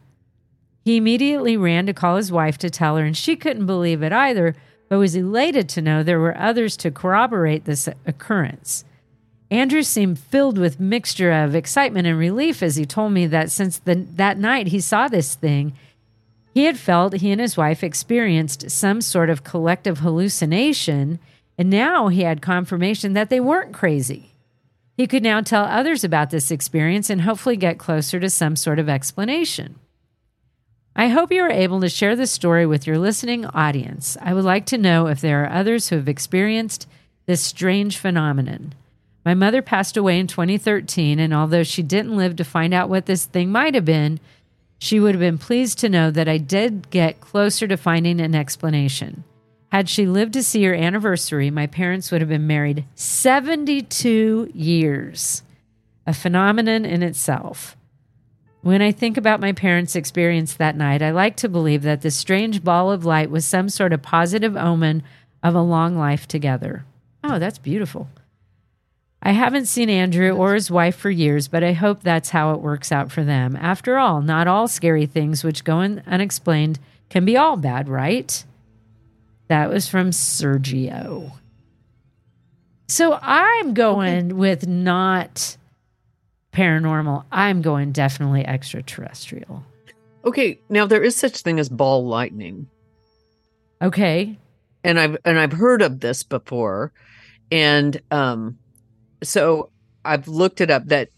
He 0.85 0.99
immediately 0.99 1.57
ran 1.57 1.87
to 1.87 1.95
call 1.95 2.17
his 2.17 2.31
wife 2.31 2.59
to 2.59 2.69
tell 2.69 2.99
her, 2.99 3.05
and 3.05 3.17
she 3.17 3.35
couldn't 3.35 3.65
believe 3.65 4.03
it 4.03 4.13
either, 4.13 4.55
but 4.91 4.99
was 4.99 5.17
elated 5.17 5.71
to 5.71 5.81
know 5.81 6.03
there 6.03 6.21
were 6.21 6.37
others 6.37 6.77
to 6.77 6.91
corroborate 6.91 7.65
this 7.65 7.89
occurrence. 8.05 8.85
Andrew 9.55 9.85
seemed 9.85 10.19
filled 10.19 10.59
with 10.59 10.81
mixture 10.81 11.31
of 11.31 11.55
excitement 11.55 12.09
and 12.09 12.19
relief 12.19 12.61
as 12.61 12.75
he 12.75 12.85
told 12.85 13.13
me 13.13 13.25
that 13.29 13.53
since 13.53 13.79
the, 13.79 13.95
that 13.95 14.37
night 14.37 14.67
he 14.67 14.81
saw 14.81 15.07
this 15.07 15.37
thing, 15.37 15.75
he 16.53 16.65
had 16.65 16.77
felt 16.77 17.19
he 17.19 17.31
and 17.31 17.41
his 17.41 17.57
wife 17.57 17.85
experienced 17.85 18.69
some 18.69 19.01
sort 19.01 19.31
of 19.31 19.45
collective 19.45 20.01
hallucination, 20.01 21.21
and 21.57 21.71
now 21.71 22.09
he 22.09 22.23
had 22.23 22.43
confirmation 22.43 23.13
that 23.13 23.31
they 23.31 23.39
weren't 23.39 23.73
crazy. 23.73 24.33
He 24.97 25.07
could 25.07 25.23
now 25.23 25.41
tell 25.41 25.67
others 25.67 26.03
about 26.03 26.31
this 26.31 26.51
experience 26.51 27.09
and 27.09 27.21
hopefully 27.21 27.57
get 27.57 27.79
closer 27.79 28.19
to 28.19 28.31
some 28.31 28.57
sort 28.57 28.81
of 28.81 28.89
explanation. 28.89 29.77
I 30.97 31.07
hope 31.07 31.31
you 31.31 31.45
are 31.45 31.51
able 31.51 31.81
to 31.81 31.89
share 31.89 32.17
this 32.17 32.33
story 32.33 32.67
with 32.67 32.89
your 32.89 32.99
listening 32.99 33.47
audience. 33.47 34.17
I 34.21 34.35
would 34.35 34.45
like 34.45 34.67
to 34.67 34.79
know 34.79 35.07
if 35.07 35.21
there 35.21 35.45
are 35.45 35.53
others 35.53 35.91
who 35.91 35.97
have 35.97 36.09
experienced 36.09 36.89
this 37.27 37.41
strange 37.41 37.99
phenomenon. 37.99 38.75
My 39.25 39.35
mother 39.35 39.63
passed 39.63 39.97
away 39.97 40.19
in 40.19 40.27
2013, 40.27 41.19
and 41.19 41.33
although 41.33 41.63
she 41.63 41.83
didn't 41.83 42.17
live 42.17 42.37
to 42.37 42.45
find 42.45 42.75
out 42.75 42.91
what 42.91 43.07
this 43.07 43.25
thing 43.25 43.51
might 43.51 43.75
have 43.75 43.85
been, 43.85 44.21
she 44.79 45.01
would 45.01 45.15
have 45.15 45.21
been 45.21 45.39
pleased 45.39 45.79
to 45.79 45.89
know 45.89 46.11
that 46.11 46.29
I 46.29 46.37
did 46.37 46.91
get 46.91 47.21
closer 47.21 47.67
to 47.67 47.77
finding 47.77 48.21
an 48.21 48.35
explanation. 48.35 49.25
Had 49.73 49.89
she 49.89 50.07
lived 50.07 50.35
to 50.35 50.43
see 50.43 50.63
her 50.65 50.75
anniversary, 50.75 51.51
my 51.51 51.67
parents 51.67 52.11
would 52.13 52.21
have 52.21 52.29
been 52.29 52.47
married 52.47 52.85
72 52.95 54.53
years, 54.55 55.43
a 56.07 56.13
phenomenon 56.13 56.85
in 56.85 57.03
itself. 57.03 57.77
When 58.61 58.83
I 58.83 58.93
think 58.93 59.17
about 59.17 59.41
my 59.41 59.53
parents' 59.53 59.97
experience 59.97 60.55
that 60.55 60.77
night, 60.77 61.03
I 61.03 61.11
like 61.11 61.37
to 61.37 61.49
believe 61.49 61.83
that 61.83 62.03
this 62.03 62.15
strange 62.15 62.63
ball 62.63 62.93
of 62.93 63.05
light 63.05 63.31
was 63.31 63.45
some 63.45 63.69
sort 63.69 63.93
of 63.93 64.03
positive 64.03 64.57
omen 64.57 65.03
of 65.43 65.55
a 65.55 65.61
long 65.61 65.97
life 65.97 66.29
together. 66.29 66.85
Oh, 67.23 67.39
that's 67.39 67.59
beautiful. 67.59 68.09
I 69.25 69.33
haven't 69.33 69.67
seen 69.67 69.89
Andrew 69.89 70.33
or 70.33 70.53
his 70.53 70.71
wife 70.71 70.97
for 70.97 71.11
years, 71.11 71.49
but 71.49 71.65
I 71.65 71.73
hope 71.73 72.03
that's 72.03 72.29
how 72.29 72.53
it 72.53 72.61
works 72.61 72.93
out 72.93 73.11
for 73.11 73.25
them. 73.25 73.57
After 73.57 73.99
all, 73.99 74.21
not 74.21 74.47
all 74.47 74.69
scary 74.69 75.07
things 75.07 75.43
which 75.43 75.65
go 75.65 75.79
unexplained 75.79 76.79
can 77.09 77.25
be 77.25 77.37
all 77.37 77.57
bad, 77.57 77.89
right? 77.89 78.45
That 79.49 79.71
was 79.71 79.89
from 79.89 80.11
Sergio. 80.11 81.33
So 82.87 83.19
I'm 83.23 83.73
going 83.73 84.27
okay. 84.27 84.33
with 84.35 84.69
not 84.69 85.57
paranormal. 86.53 87.25
I'm 87.33 87.63
going 87.63 87.93
definitely 87.93 88.47
extraterrestrial. 88.47 89.65
Okay, 90.25 90.61
now 90.69 90.87
there 90.87 91.03
is 91.03 91.17
such 91.17 91.41
thing 91.41 91.59
as 91.59 91.71
ball 91.71 92.07
lightning. 92.07 92.69
Okay. 93.81 94.39
And 94.83 95.01
I've 95.01 95.17
and 95.25 95.39
I've 95.39 95.53
heard 95.53 95.81
of 95.81 96.01
this 96.01 96.23
before. 96.23 96.93
And 97.51 98.01
um 98.11 98.59
so 99.25 99.71
I've 100.05 100.29
looked 100.29 100.61
it 100.61 100.71
up 100.71 100.87
that 100.87 101.09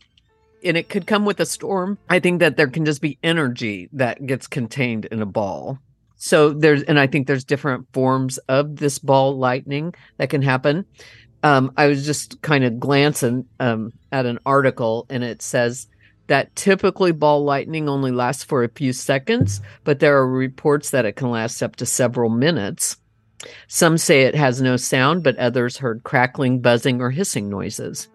and 0.65 0.77
it 0.77 0.89
could 0.89 1.07
come 1.07 1.25
with 1.25 1.41
a 1.41 1.47
storm. 1.47 1.99
I 2.09 2.19
think 2.19 2.41
that 2.41 2.57
there 2.57 2.69
can 2.69 2.85
just 2.85 3.01
be 3.01 3.19
energy 3.23 3.89
that 3.93 4.27
gets 4.27 4.47
contained 4.47 5.05
in 5.07 5.23
a 5.23 5.27
ball. 5.27 5.79
So 6.17 6.51
there's 6.51 6.83
and 6.85 6.99
I 6.99 7.07
think 7.07 7.27
there's 7.27 7.45
different 7.45 7.87
forms 7.93 8.39
of 8.49 8.77
this 8.77 8.99
ball 8.99 9.37
lightning 9.37 9.95
that 10.17 10.31
can 10.31 10.43
happen. 10.43 10.87
Um, 11.43 11.73
I 11.77 11.87
was 11.87 12.05
just 12.07 12.41
kind 12.43 12.65
of 12.65 12.81
glancing 12.81 13.47
um, 13.61 13.93
at 14.11 14.27
an 14.27 14.39
article 14.47 15.07
and 15.11 15.23
it 15.23 15.43
says 15.43 15.87
that 16.27 16.57
typically 16.57 17.13
ball 17.13 17.45
lightning 17.45 17.89
only 17.89 18.11
lasts 18.11 18.43
for 18.43 18.65
a 18.65 18.69
few 18.69 18.93
seconds, 18.93 19.61
but 19.85 20.01
there 20.01 20.17
are 20.17 20.29
reports 20.29 20.91
that 20.91 21.05
it 21.05 21.13
can 21.13 21.31
last 21.31 21.63
up 21.63 21.77
to 21.77 21.87
several 21.87 22.31
minutes. 22.31 22.97
Some 23.69 23.99
say 23.99 24.23
it 24.23 24.35
has 24.35 24.63
no 24.63 24.77
sound, 24.77 25.23
but 25.23 25.37
others 25.37 25.77
heard 25.77 26.05
crackling, 26.05 26.61
buzzing, 26.61 27.01
or 27.01 27.11
hissing 27.11 27.49
noises. 27.49 28.09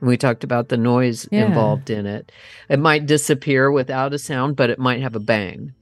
We 0.00 0.16
talked 0.16 0.44
about 0.44 0.68
the 0.68 0.76
noise 0.76 1.28
yeah. 1.30 1.46
involved 1.46 1.90
in 1.90 2.06
it. 2.06 2.30
It 2.68 2.78
might 2.78 3.06
disappear 3.06 3.70
without 3.70 4.12
a 4.12 4.18
sound, 4.18 4.56
but 4.56 4.70
it 4.70 4.78
might 4.78 5.00
have 5.00 5.16
a 5.16 5.20
bang. 5.20 5.72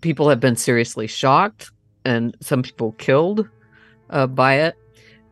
People 0.00 0.28
have 0.28 0.40
been 0.40 0.56
seriously 0.56 1.06
shocked 1.06 1.70
and 2.04 2.36
some 2.40 2.62
people 2.62 2.92
killed 2.92 3.48
uh, 4.10 4.26
by 4.26 4.54
it. 4.54 4.76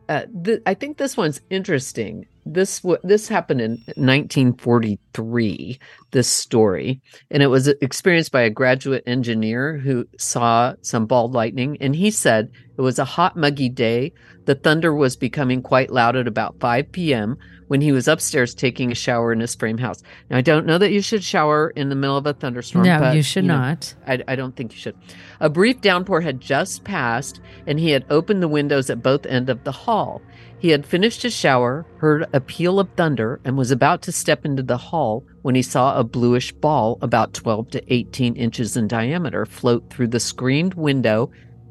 Uh, 0.08 0.26
th- 0.44 0.62
I 0.66 0.74
think 0.74 0.96
this 0.96 1.16
one's 1.16 1.40
interesting 1.50 2.26
this 2.46 2.84
this 3.02 3.28
happened 3.28 3.60
in 3.60 3.72
1943 3.96 5.78
this 6.10 6.28
story 6.28 7.00
and 7.30 7.42
it 7.42 7.48
was 7.48 7.68
experienced 7.68 8.32
by 8.32 8.42
a 8.42 8.50
graduate 8.50 9.02
engineer 9.06 9.76
who 9.78 10.06
saw 10.18 10.74
some 10.82 11.06
ball 11.06 11.30
lightning 11.30 11.76
and 11.80 11.94
he 11.94 12.10
said 12.10 12.50
it 12.76 12.82
was 12.82 12.98
a 12.98 13.04
hot 13.04 13.36
muggy 13.36 13.68
day. 13.68 14.10
The 14.46 14.54
thunder 14.54 14.94
was 14.94 15.14
becoming 15.14 15.60
quite 15.60 15.90
loud 15.90 16.16
at 16.16 16.26
about 16.26 16.58
5 16.60 16.90
p.m 16.92 17.36
when 17.70 17.80
he 17.80 17.92
was 17.92 18.08
upstairs 18.08 18.52
taking 18.52 18.90
a 18.90 18.96
shower 18.96 19.32
in 19.32 19.38
his 19.38 19.54
frame 19.54 19.78
house. 19.78 20.02
Now 20.28 20.38
i 20.38 20.40
don't 20.40 20.66
know 20.66 20.78
that 20.78 20.90
you 20.90 21.00
should 21.00 21.22
shower 21.22 21.70
in 21.70 21.88
the 21.88 21.94
middle 21.94 22.16
of 22.16 22.26
a 22.26 22.32
thunderstorm 22.32 22.84
no 22.84 22.98
but, 22.98 23.14
you 23.14 23.22
should 23.22 23.44
you 23.44 23.48
know, 23.48 23.58
not. 23.58 23.94
I, 24.08 24.24
I 24.26 24.34
don't 24.34 24.56
think 24.56 24.72
you 24.72 24.78
should. 24.78 24.96
A 25.38 25.48
brief 25.48 25.80
downpour 25.80 26.20
had 26.20 26.40
just 26.40 26.82
passed 26.82 27.40
and 27.68 27.78
he 27.78 27.90
had 27.90 28.04
opened 28.10 28.42
the 28.42 28.48
windows 28.48 28.90
at 28.90 29.02
both 29.02 29.24
ends 29.26 29.50
of 29.50 29.62
the 29.62 29.72
hall 29.72 30.20
he 30.60 30.68
had 30.68 30.84
finished 30.84 31.22
his 31.22 31.32
shower, 31.34 31.86
heard 31.96 32.26
a 32.34 32.40
peal 32.40 32.78
of 32.78 32.90
thunder, 32.90 33.40
and 33.46 33.56
was 33.56 33.70
about 33.70 34.02
to 34.02 34.12
step 34.12 34.44
into 34.44 34.62
the 34.62 34.76
hall 34.76 35.24
when 35.40 35.54
he 35.54 35.62
saw 35.62 35.98
a 35.98 36.04
bluish 36.04 36.52
ball 36.52 36.98
about 37.00 37.32
12 37.32 37.70
to 37.70 37.94
18 37.94 38.36
inches 38.36 38.76
in 38.76 38.86
diameter 38.86 39.46
float 39.46 39.88
through 39.88 40.08
the 40.08 40.20
screened 40.20 40.74
window 40.74 41.30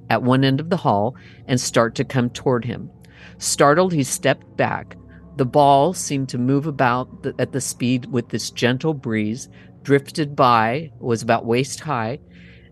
at 0.09 0.23
one 0.23 0.43
end 0.43 0.59
of 0.59 0.71
the 0.71 0.77
hall 0.77 1.15
and 1.45 1.61
start 1.61 1.93
to 1.93 2.03
come 2.03 2.31
toward 2.31 2.65
him. 2.65 2.89
Startled, 3.37 3.93
he 3.93 4.01
stepped 4.01 4.57
back. 4.57 4.97
The 5.37 5.45
ball 5.45 5.93
seemed 5.93 6.29
to 6.29 6.39
move 6.39 6.65
about 6.65 7.27
at 7.37 7.51
the 7.51 7.61
speed 7.61 8.07
with 8.07 8.29
this 8.29 8.49
gentle 8.49 8.95
breeze, 8.95 9.49
drifted 9.83 10.35
by, 10.35 10.91
was 10.97 11.21
about 11.21 11.45
waist 11.45 11.81
high. 11.81 12.19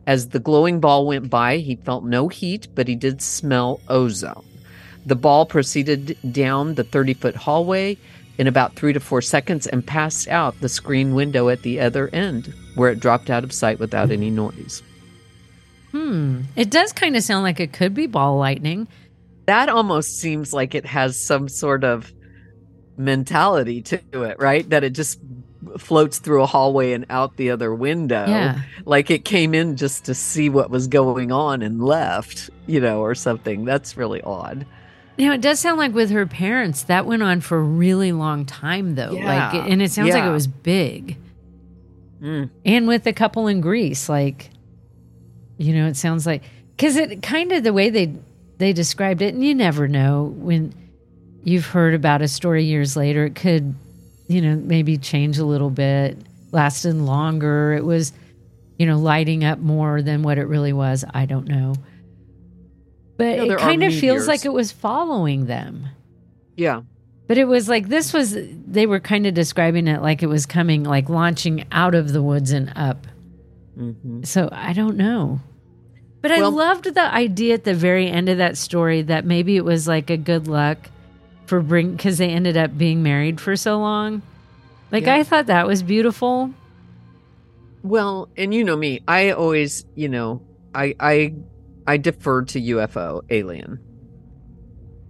As 0.08 0.30
the 0.30 0.40
glowing 0.40 0.80
ball 0.80 1.06
went 1.06 1.30
by, 1.30 1.58
he 1.58 1.76
felt 1.76 2.06
no 2.06 2.28
heat, 2.28 2.70
but 2.74 2.88
he 2.88 2.96
did 2.96 3.22
smell 3.22 3.82
ozone. 3.88 4.47
The 5.08 5.16
ball 5.16 5.46
proceeded 5.46 6.18
down 6.34 6.76
the 6.76 6.84
30 6.84 7.14
foot 7.14 7.36
hallway 7.36 7.98
in 8.38 8.46
about 8.46 8.76
three 8.76 8.92
to 8.92 9.00
four 9.00 9.22
seconds 9.22 9.66
and 9.66 9.86
passed 9.86 10.28
out 10.28 10.60
the 10.60 10.70
screen 10.70 11.16
window 11.16 11.48
at 11.48 11.62
the 11.62 11.80
other 11.80 12.10
end, 12.10 12.54
where 12.76 12.92
it 12.92 13.00
dropped 13.00 13.30
out 13.30 13.46
of 13.46 13.54
sight 13.54 13.80
without 13.80 14.12
any 14.12 14.30
noise. 14.30 14.84
Hmm. 15.92 16.42
It 16.58 16.70
does 16.70 16.92
kind 16.92 17.16
of 17.16 17.24
sound 17.24 17.44
like 17.44 17.62
it 17.62 17.72
could 17.72 17.94
be 17.94 18.06
ball 18.06 18.38
lightning. 18.38 18.88
That 19.46 19.70
almost 19.70 20.20
seems 20.20 20.52
like 20.52 20.76
it 20.76 20.86
has 20.86 21.18
some 21.20 21.48
sort 21.48 21.86
of 21.86 22.12
mentality 22.98 23.82
to 23.84 24.24
it, 24.24 24.38
right? 24.40 24.70
That 24.70 24.84
it 24.84 24.90
just 24.90 25.20
floats 25.78 26.20
through 26.20 26.44
a 26.44 26.46
hallway 26.46 26.92
and 26.92 27.06
out 27.10 27.38
the 27.38 27.52
other 27.52 27.74
window. 27.74 28.26
Yeah. 28.28 28.62
Like 28.84 29.10
it 29.10 29.24
came 29.24 29.54
in 29.54 29.78
just 29.78 30.04
to 30.06 30.14
see 30.14 30.50
what 30.50 30.70
was 30.70 30.88
going 30.88 31.32
on 31.32 31.62
and 31.62 31.82
left, 31.82 32.50
you 32.66 32.82
know, 32.82 33.00
or 33.00 33.16
something. 33.16 33.64
That's 33.64 33.96
really 33.96 34.22
odd. 34.22 34.66
Now 35.18 35.34
it 35.34 35.42
does 35.42 35.60
sound 35.60 35.78
like 35.78 35.94
with 35.94 36.12
her 36.12 36.26
parents 36.26 36.84
that 36.84 37.06
went 37.06 37.24
on 37.24 37.42
for 37.42 37.58
a 37.58 37.64
really 37.64 38.12
long 38.12 38.46
time 38.46 38.96
though. 38.96 39.12
Yeah. 39.12 39.26
Like 39.26 39.70
and 39.70 39.82
it 39.82 39.92
sounds 39.92 40.10
yeah. 40.10 40.16
like 40.16 40.26
it 40.26 40.32
was 40.32 40.48
big. 40.48 41.18
Mm. 42.22 42.50
And 42.66 42.88
with 42.88 43.04
the 43.04 43.14
couple 43.14 43.48
in 43.48 43.62
Greece 43.62 44.10
like 44.10 44.50
you 45.58 45.74
know 45.74 45.88
it 45.88 45.98
sounds 45.98 46.26
like 46.26 46.44
cuz 46.78 46.96
it 46.96 47.22
kind 47.24 47.52
of 47.52 47.64
the 47.64 47.74
way 47.74 47.90
they 47.90 48.14
they 48.58 48.74
described 48.74 49.22
it 49.22 49.34
and 49.34 49.44
you 49.44 49.56
never 49.56 49.88
know 49.88 50.34
when 50.38 50.74
you've 51.44 51.66
heard 51.66 51.94
about 51.94 52.22
a 52.22 52.28
story 52.28 52.64
years 52.66 52.96
later 52.96 53.26
it 53.26 53.36
could 53.36 53.76
you 54.28 54.42
know 54.42 54.56
maybe 54.56 54.98
change 54.98 55.38
a 55.38 55.46
little 55.46 55.70
bit, 55.70 56.18
lasted 56.52 56.96
longer. 56.96 57.74
It 57.74 57.86
was 57.86 58.14
you 58.78 58.86
know 58.86 58.98
lighting 58.98 59.44
up 59.44 59.60
more 59.60 60.02
than 60.02 60.22
what 60.22 60.38
it 60.38 60.46
really 60.46 60.74
was. 60.74 61.04
I 61.14 61.26
don't 61.26 61.48
know. 61.48 61.76
But 63.18 63.40
it 63.40 63.58
kind 63.58 63.84
of 63.84 63.94
feels 63.94 64.28
like 64.28 64.46
it 64.46 64.54
was 64.54 64.72
following 64.72 65.48
them. 65.48 65.90
Yeah. 66.56 66.82
But 67.28 67.38
it 67.38 67.46
was 67.46 67.68
like 67.68 67.90
this 67.90 68.14
was 68.14 68.36
they 68.36 68.86
were 68.86 69.00
kind 69.00 69.26
of 69.28 69.34
describing 69.34 69.88
it 69.88 70.02
like 70.02 70.24
it 70.24 70.28
was 70.28 70.46
coming 70.46 70.84
like 70.84 71.10
launching 71.10 71.66
out 71.72 71.94
of 71.96 72.14
the 72.14 72.22
woods 72.22 72.52
and 72.52 72.72
up. 72.76 73.06
Mhm. 73.78 74.26
So 74.26 74.50
I 74.52 74.74
don't 74.74 74.98
know. 74.98 75.42
But 76.22 76.32
I 76.32 76.42
loved 76.42 76.86
the 76.86 77.14
idea 77.14 77.54
at 77.54 77.64
the 77.64 77.74
very 77.74 78.08
end 78.10 78.28
of 78.30 78.38
that 78.40 78.58
story 78.58 79.02
that 79.04 79.26
maybe 79.26 79.56
it 79.56 79.66
was 79.66 79.88
like 79.88 80.10
a 80.10 80.18
good 80.18 80.48
luck 80.48 80.90
for 81.46 81.62
bring 81.62 81.92
because 81.96 82.18
they 82.18 82.30
ended 82.30 82.58
up 82.58 82.78
being 82.78 83.04
married 83.04 83.40
for 83.40 83.56
so 83.56 83.78
long. 83.80 84.22
Like 84.92 85.06
Yeah. 85.06 85.16
I 85.16 85.24
thought 85.24 85.46
that 85.48 85.68
was 85.68 85.84
beautiful. 85.84 86.54
Well, 87.84 88.30
and 88.36 88.54
you 88.54 88.64
know 88.64 88.76
me, 88.76 89.02
I 89.08 89.32
always, 89.32 89.86
you 89.96 90.10
know, 90.10 90.42
I 90.74 90.96
I 91.00 91.34
I 91.88 91.98
defer 91.98 92.44
to 92.44 92.62
UFO 92.62 93.22
alien. 93.30 93.80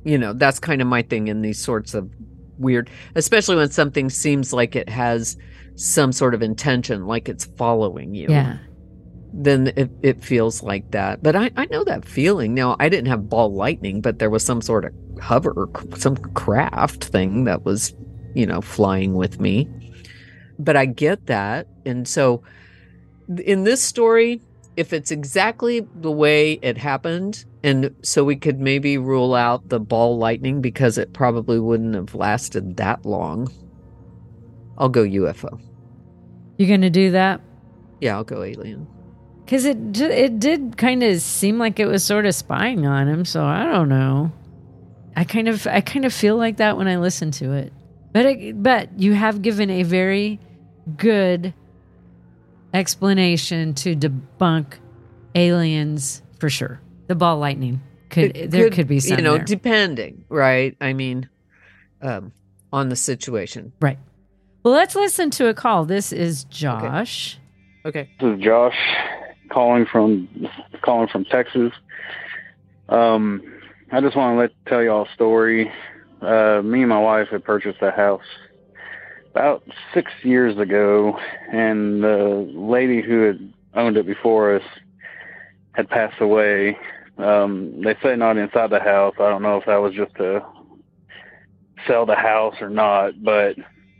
You 0.05 0.17
know, 0.17 0.31
that's 0.33 0.59
kind 0.59 0.81
of 0.81 0.87
my 0.87 1.01
thing 1.01 1.27
in 1.27 1.41
these 1.41 1.59
sorts 1.59 1.93
of 1.93 2.09
weird, 2.57 2.89
especially 3.15 3.55
when 3.55 3.71
something 3.71 4.09
seems 4.09 4.53
like 4.53 4.75
it 4.75 4.87
has 4.87 5.37
some 5.75 6.11
sort 6.11 6.33
of 6.33 6.41
intention, 6.41 7.05
like 7.05 7.27
it's 7.27 7.45
following 7.45 8.13
you. 8.13 8.27
Yeah. 8.29 8.57
Then 9.33 9.73
it, 9.75 9.91
it 10.01 10.23
feels 10.23 10.63
like 10.63 10.91
that. 10.91 11.21
But 11.21 11.35
I, 11.35 11.51
I 11.57 11.65
know 11.65 11.83
that 11.83 12.05
feeling. 12.05 12.53
Now, 12.53 12.75
I 12.79 12.89
didn't 12.89 13.07
have 13.07 13.29
ball 13.29 13.53
lightning, 13.53 14.01
but 14.01 14.19
there 14.19 14.29
was 14.29 14.45
some 14.45 14.61
sort 14.61 14.85
of 14.85 14.93
hover, 15.21 15.69
some 15.97 16.15
craft 16.15 17.05
thing 17.05 17.43
that 17.43 17.65
was, 17.65 17.93
you 18.33 18.45
know, 18.45 18.61
flying 18.61 19.15
with 19.15 19.39
me. 19.39 19.67
But 20.57 20.75
I 20.77 20.85
get 20.85 21.25
that. 21.25 21.67
And 21.85 22.07
so 22.07 22.41
in 23.43 23.63
this 23.63 23.81
story, 23.81 24.41
if 24.77 24.93
it's 24.93 25.09
exactly 25.09 25.85
the 25.95 26.11
way 26.11 26.53
it 26.61 26.77
happened, 26.77 27.43
and 27.63 27.93
so 28.03 28.23
we 28.23 28.35
could 28.35 28.59
maybe 28.59 28.97
rule 28.97 29.33
out 29.33 29.67
the 29.69 29.79
ball 29.79 30.17
lightning 30.17 30.61
because 30.61 30.99
it 30.99 31.13
probably 31.13 31.59
wouldn't 31.59 31.95
have 31.95 32.13
lasted 32.13 32.77
that 32.77 33.03
long, 33.03 33.51
I'll 34.77 34.87
go 34.87 35.03
UFO. 35.03 35.59
You're 36.57 36.69
gonna 36.69 36.91
do 36.91 37.11
that? 37.11 37.41
Yeah, 37.99 38.15
I'll 38.15 38.23
go 38.23 38.43
alien. 38.43 38.87
Because 39.43 39.65
it 39.65 39.99
it 39.99 40.39
did 40.39 40.77
kind 40.77 41.01
of 41.01 41.21
seem 41.21 41.57
like 41.57 41.79
it 41.79 41.87
was 41.87 42.03
sort 42.03 42.27
of 42.27 42.35
spying 42.35 42.85
on 42.85 43.07
him. 43.07 43.25
So 43.25 43.43
I 43.43 43.63
don't 43.65 43.89
know. 43.89 44.31
I 45.15 45.23
kind 45.23 45.47
of 45.47 45.65
I 45.65 45.81
kind 45.81 46.05
of 46.05 46.13
feel 46.13 46.37
like 46.37 46.57
that 46.57 46.77
when 46.77 46.87
I 46.87 46.97
listen 46.97 47.31
to 47.31 47.53
it. 47.53 47.73
But 48.13 48.25
it, 48.25 48.61
but 48.61 48.99
you 48.99 49.13
have 49.13 49.41
given 49.41 49.69
a 49.71 49.83
very 49.83 50.39
good 50.97 51.53
explanation 52.73 53.73
to 53.75 53.95
debunk 53.95 54.75
aliens 55.35 56.21
for 56.39 56.49
sure. 56.49 56.79
The 57.07 57.15
ball 57.15 57.37
lightning 57.37 57.81
could 58.09 58.35
It 58.35 58.51
there 58.51 58.69
could, 58.69 58.87
be 58.87 58.99
some 58.99 59.17
you 59.17 59.23
know 59.23 59.35
there. 59.35 59.43
depending 59.43 60.23
right 60.29 60.77
i 60.79 60.93
mean 60.93 61.27
um 62.01 62.31
on 62.71 62.89
the 62.89 62.95
situation 62.95 63.73
right. 63.81 63.99
Well, 64.63 64.73
let's 64.73 64.95
listen 64.95 65.29
to 65.31 65.47
a 65.47 65.53
call. 65.53 65.85
This 65.85 66.11
is 66.11 66.43
Josh. 66.45 67.37
okay 67.85 68.09
This 68.19 68.37
is 68.37 68.43
Josh 68.43 68.75
calling 69.49 69.85
from 69.85 70.27
calling 70.81 71.07
from 71.07 71.25
Texas. 71.25 71.71
Um, 72.89 73.41
I 73.91 74.01
just 74.01 74.15
want 74.15 74.35
to 74.35 74.39
let 74.39 74.51
tell 74.67 74.83
y'all 74.83 75.05
a 75.05 75.13
story. 75.13 75.71
Uh, 76.21 76.61
me 76.63 76.81
and 76.81 76.89
my 76.89 76.99
wife 76.99 77.27
had 77.29 77.43
purchased 77.43 77.81
a 77.81 77.91
house 77.91 78.21
about 79.37 79.61
six 79.93 80.11
years 80.23 80.57
ago, 80.57 81.15
and 81.51 82.03
the 82.03 82.51
lady 82.55 83.03
who 83.03 83.21
had 83.21 83.53
owned 83.75 83.95
it 83.95 84.07
before 84.07 84.55
us 84.55 84.63
had 85.73 85.87
passed 85.87 86.19
away. 86.19 86.75
Um, 87.19 87.83
they 87.83 87.95
say 88.01 88.15
not 88.15 88.37
inside 88.37 88.71
the 88.71 88.79
house. 88.79 89.13
I 89.19 89.29
don't 89.29 89.43
know 89.43 89.57
if 89.57 89.65
that 89.67 89.77
was 89.77 89.93
just 89.93 90.15
to 90.15 90.43
sell 91.85 92.07
the 92.07 92.15
house 92.15 92.55
or 92.61 92.69
not, 92.71 93.23
but 93.23 93.55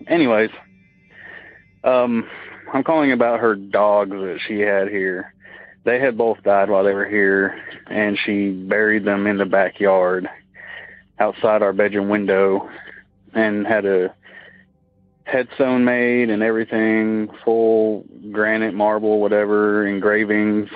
anyways, 0.08 0.50
um, 1.84 2.28
I'm 2.74 2.84
calling 2.84 3.12
about 3.12 3.40
her 3.40 3.56
dogs 3.56 4.10
that 4.10 4.40
she 4.48 4.60
had 4.62 4.88
here. 4.88 5.36
They 5.84 6.00
had 6.00 6.18
both 6.18 6.42
died 6.42 6.72
while 6.72 6.84
they 6.84 6.94
were 6.94 7.08
here, 7.08 7.62
and 7.86 8.18
she 8.26 8.50
buried 8.50 9.06
them 9.06 9.28
in 9.28 9.38
the 9.38 9.46
backyard 9.46 10.28
outside 11.20 11.62
our 11.62 11.74
bedroom 11.74 12.10
window 12.10 12.68
and 13.34 13.68
had 13.68 13.86
a 13.86 14.16
headstone 15.28 15.84
made 15.84 16.30
and 16.30 16.42
everything, 16.42 17.30
full 17.44 18.06
granite, 18.32 18.74
marble, 18.74 19.20
whatever, 19.20 19.86
engravings, 19.86 20.70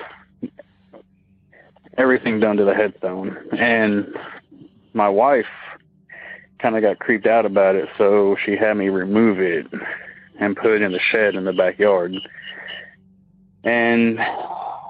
everything 1.96 2.38
done 2.38 2.56
to 2.58 2.64
the 2.64 2.74
headstone. 2.74 3.36
And 3.58 4.14
my 4.92 5.08
wife 5.08 5.46
kind 6.58 6.76
of 6.76 6.82
got 6.82 6.98
creeped 6.98 7.26
out 7.26 7.46
about 7.46 7.76
it, 7.76 7.88
so 7.98 8.36
she 8.44 8.56
had 8.56 8.76
me 8.76 8.88
remove 8.88 9.40
it 9.40 9.66
and 10.38 10.56
put 10.56 10.72
it 10.72 10.82
in 10.82 10.92
the 10.92 11.00
shed 11.00 11.34
in 11.34 11.44
the 11.44 11.52
backyard. 11.52 12.14
And 13.64 14.18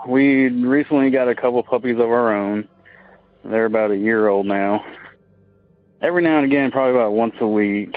we 0.09 0.49
recently 0.49 1.11
got 1.11 1.29
a 1.29 1.35
couple 1.35 1.63
puppies 1.63 1.97
of 1.97 2.11
our 2.11 2.35
own. 2.35 2.69
They're 3.45 3.67
about 3.67 3.91
a 3.91 3.97
year 3.97 4.29
old 4.29 4.47
now. 4.47 4.85
Every 6.01 6.23
now 6.23 6.39
and 6.39 6.45
again, 6.45 6.73
probably 6.73 6.95
about 6.95 7.13
once 7.13 7.35
a 7.41 7.47
week, 7.47 7.97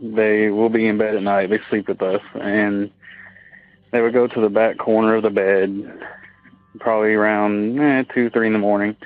they 0.00 0.50
will 0.50 0.68
be 0.68 0.86
in 0.86 0.98
bed 0.98 1.16
at 1.16 1.22
night. 1.22 1.50
They 1.50 1.60
sleep 1.68 1.88
with 1.88 2.02
us, 2.02 2.22
and 2.34 2.90
they 3.92 4.00
would 4.00 4.12
go 4.12 4.26
to 4.26 4.40
the 4.40 4.48
back 4.48 4.78
corner 4.78 5.16
of 5.16 5.22
the 5.22 5.30
bed, 5.30 6.00
probably 6.78 7.14
around 7.14 7.78
eh, 7.80 8.04
two, 8.14 8.30
three 8.30 8.46
in 8.46 8.52
the 8.52 8.58
morning, 8.58 8.96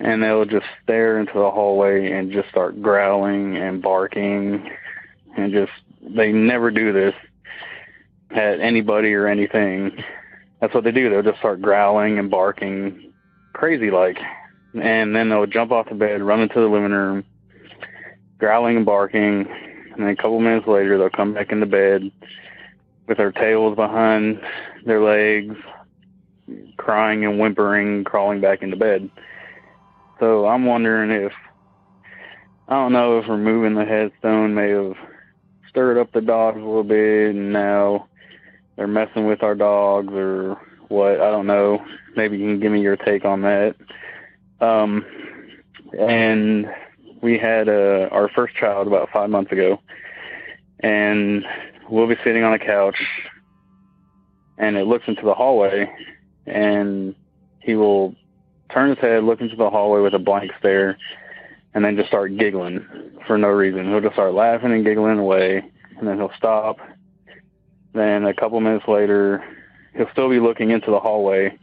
and 0.00 0.22
they'll 0.22 0.44
just 0.44 0.66
stare 0.82 1.18
into 1.18 1.34
the 1.34 1.50
hallway 1.50 2.10
and 2.10 2.32
just 2.32 2.48
start 2.48 2.82
growling 2.82 3.56
and 3.56 3.82
barking, 3.82 4.70
and 5.36 5.52
just 5.52 5.72
they 6.02 6.32
never 6.32 6.70
do 6.70 6.92
this 6.92 7.14
at 8.30 8.60
anybody 8.60 9.14
or 9.14 9.26
anything. 9.26 10.02
That's 10.60 10.74
what 10.74 10.84
they 10.84 10.92
do. 10.92 11.10
They'll 11.10 11.22
just 11.22 11.38
start 11.38 11.60
growling 11.60 12.18
and 12.18 12.30
barking, 12.30 13.12
crazy 13.52 13.90
like, 13.90 14.18
and 14.74 15.14
then 15.14 15.28
they'll 15.28 15.46
jump 15.46 15.70
off 15.70 15.88
the 15.88 15.94
bed, 15.94 16.22
run 16.22 16.40
into 16.40 16.60
the 16.60 16.66
living 16.66 16.92
room, 16.92 17.24
growling 18.38 18.78
and 18.78 18.86
barking, 18.86 19.46
and 19.96 20.06
then 20.06 20.12
a 20.12 20.16
couple 20.16 20.40
minutes 20.40 20.66
later 20.66 20.98
they'll 20.98 21.10
come 21.10 21.34
back 21.34 21.52
into 21.52 21.66
bed 21.66 22.10
with 23.06 23.18
their 23.18 23.32
tails 23.32 23.76
behind 23.76 24.40
their 24.84 25.02
legs, 25.02 25.56
crying 26.76 27.24
and 27.24 27.38
whimpering, 27.38 28.04
crawling 28.04 28.40
back 28.40 28.62
into 28.62 28.76
bed. 28.76 29.10
So 30.20 30.46
I'm 30.46 30.64
wondering 30.64 31.10
if 31.10 31.32
I 32.68 32.74
don't 32.74 32.92
know 32.92 33.18
if 33.18 33.28
removing 33.28 33.74
the 33.74 33.84
headstone 33.84 34.54
may 34.54 34.70
have 34.70 34.96
stirred 35.68 35.98
up 35.98 36.12
the 36.12 36.20
dogs 36.20 36.56
a 36.56 36.64
little 36.64 36.82
bit, 36.82 37.34
and 37.34 37.52
now 37.52 38.08
they're 38.76 38.88
messing 38.88 39.26
with 39.26 39.42
our 39.42 39.54
dogs 39.54 40.12
or 40.12 40.60
what. 40.88 41.20
I 41.20 41.30
don't 41.30 41.46
know. 41.46 41.84
Maybe 42.16 42.38
you 42.38 42.46
can 42.46 42.60
give 42.60 42.72
me 42.72 42.80
your 42.80 42.96
take 42.96 43.24
on 43.24 43.42
that. 43.42 43.76
Um, 44.60 45.04
and 45.98 46.66
we 47.22 47.38
had 47.38 47.68
uh, 47.68 48.08
our 48.10 48.28
first 48.34 48.54
child 48.54 48.86
about 48.86 49.10
five 49.12 49.30
months 49.30 49.52
ago, 49.52 49.80
and 50.80 51.44
we'll 51.88 52.06
be 52.06 52.16
sitting 52.24 52.44
on 52.44 52.52
a 52.52 52.58
couch, 52.58 52.96
and 54.58 54.76
it 54.76 54.86
looks 54.86 55.04
into 55.08 55.22
the 55.22 55.34
hallway, 55.34 55.90
and 56.46 57.14
he 57.60 57.74
will 57.74 58.14
turn 58.72 58.90
his 58.90 58.98
head, 58.98 59.24
look 59.24 59.40
into 59.40 59.56
the 59.56 59.70
hallway 59.70 60.00
with 60.00 60.14
a 60.14 60.18
blank 60.18 60.52
stare, 60.58 60.98
and 61.74 61.84
then 61.84 61.96
just 61.96 62.08
start 62.08 62.36
giggling 62.36 62.84
for 63.26 63.36
no 63.38 63.48
reason. 63.48 63.88
He'll 63.88 64.00
just 64.00 64.14
start 64.14 64.34
laughing 64.34 64.72
and 64.72 64.84
giggling 64.84 65.18
away, 65.18 65.62
and 65.98 66.08
then 66.08 66.16
he'll 66.16 66.32
stop. 66.36 66.78
Then 67.92 68.24
a 68.24 68.34
couple 68.34 68.60
minutes 68.60 68.86
later, 68.88 69.42
he'll 69.94 70.10
still 70.12 70.28
be 70.28 70.40
looking 70.40 70.70
into 70.70 70.90
the 70.90 71.00
hallway, 71.00 71.58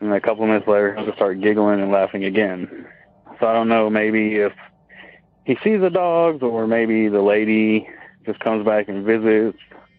and 0.00 0.12
a 0.12 0.20
couple 0.20 0.46
minutes 0.46 0.66
later, 0.66 0.94
he'll 0.94 1.06
just 1.06 1.16
start 1.16 1.40
giggling 1.40 1.80
and 1.80 1.92
laughing 1.92 2.24
again. 2.24 2.86
So 3.38 3.46
I 3.46 3.52
don't 3.54 3.68
know, 3.68 3.88
maybe 3.88 4.36
if 4.36 4.52
he 5.44 5.56
sees 5.64 5.80
the 5.80 5.90
dogs, 5.90 6.42
or 6.42 6.66
maybe 6.66 7.08
the 7.08 7.22
lady 7.22 7.88
just 8.26 8.40
comes 8.40 8.64
back 8.64 8.88
and 8.88 9.04
visits 9.04 9.58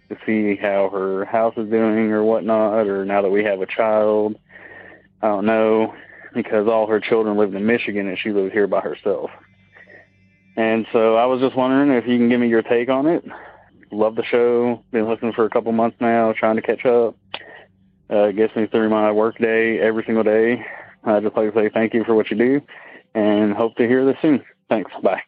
to 0.09 0.17
see 0.25 0.55
how 0.55 0.89
her 0.89 1.25
house 1.25 1.53
is 1.57 1.69
doing 1.69 2.11
or 2.11 2.23
whatnot, 2.23 2.87
or 2.87 3.05
now 3.05 3.21
that 3.21 3.29
we 3.29 3.43
have 3.43 3.61
a 3.61 3.65
child. 3.65 4.37
I 5.21 5.27
don't 5.27 5.45
know 5.45 5.93
because 6.33 6.67
all 6.67 6.87
her 6.87 6.99
children 6.99 7.37
lived 7.37 7.55
in 7.55 7.65
Michigan 7.65 8.07
and 8.07 8.17
she 8.17 8.31
lived 8.31 8.53
here 8.53 8.67
by 8.67 8.81
herself. 8.81 9.29
And 10.55 10.85
so 10.91 11.15
I 11.15 11.25
was 11.25 11.39
just 11.39 11.55
wondering 11.55 11.91
if 11.91 12.07
you 12.07 12.17
can 12.17 12.29
give 12.29 12.39
me 12.39 12.47
your 12.47 12.61
take 12.61 12.89
on 12.89 13.07
it. 13.07 13.23
Love 13.91 14.15
the 14.15 14.23
show. 14.23 14.83
Been 14.91 15.09
listening 15.09 15.33
for 15.33 15.45
a 15.45 15.49
couple 15.49 15.71
months 15.71 15.97
now, 15.99 16.33
trying 16.33 16.55
to 16.55 16.61
catch 16.61 16.85
up. 16.85 17.15
Uh, 18.09 18.31
gets 18.31 18.55
me 18.55 18.67
through 18.67 18.89
my 18.89 19.11
work 19.11 19.37
day 19.37 19.79
every 19.79 20.03
single 20.05 20.23
day. 20.23 20.65
I 21.03 21.19
just 21.19 21.35
like 21.35 21.53
to 21.53 21.59
say 21.59 21.69
thank 21.69 21.93
you 21.93 22.03
for 22.03 22.15
what 22.15 22.29
you 22.29 22.37
do 22.37 22.61
and 23.15 23.53
hope 23.53 23.75
to 23.77 23.87
hear 23.87 24.05
this 24.05 24.17
soon. 24.21 24.43
Thanks. 24.69 24.91
Bye. 25.01 25.21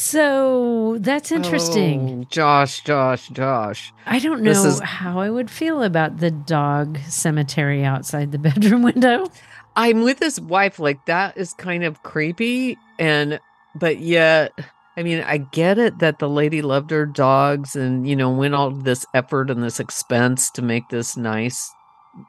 So 0.00 0.96
that's 1.00 1.32
interesting. 1.32 2.20
Oh, 2.22 2.26
josh 2.30 2.82
josh 2.84 3.28
josh 3.30 3.92
I 4.06 4.20
don't 4.20 4.42
know 4.42 4.52
is- 4.52 4.78
how 4.78 5.18
I 5.18 5.28
would 5.28 5.50
feel 5.50 5.82
about 5.82 6.18
the 6.18 6.30
dog 6.30 6.98
cemetery 7.08 7.84
outside 7.84 8.30
the 8.30 8.38
bedroom 8.48 8.82
window. 8.82 9.26
i'm 9.74 10.02
with 10.02 10.20
his 10.20 10.40
wife 10.40 10.78
like 10.78 11.04
that 11.06 11.36
is 11.36 11.52
kind 11.54 11.82
of 11.82 12.02
creepy 12.04 12.78
and 13.00 13.40
but 13.74 13.98
yet 13.98 14.52
I 14.96 15.02
mean, 15.04 15.20
I 15.20 15.36
get 15.38 15.78
it 15.78 15.98
that 16.00 16.18
the 16.20 16.28
lady 16.28 16.60
loved 16.62 16.90
her 16.90 17.06
dogs 17.06 17.76
and, 17.76 18.04
you 18.08 18.16
know, 18.16 18.30
went 18.30 18.54
all 18.54 18.72
this 18.72 19.06
effort 19.14 19.48
and 19.48 19.62
this 19.62 19.78
expense 19.78 20.50
to 20.52 20.62
make 20.62 20.88
this 20.88 21.16
nice, 21.16 21.70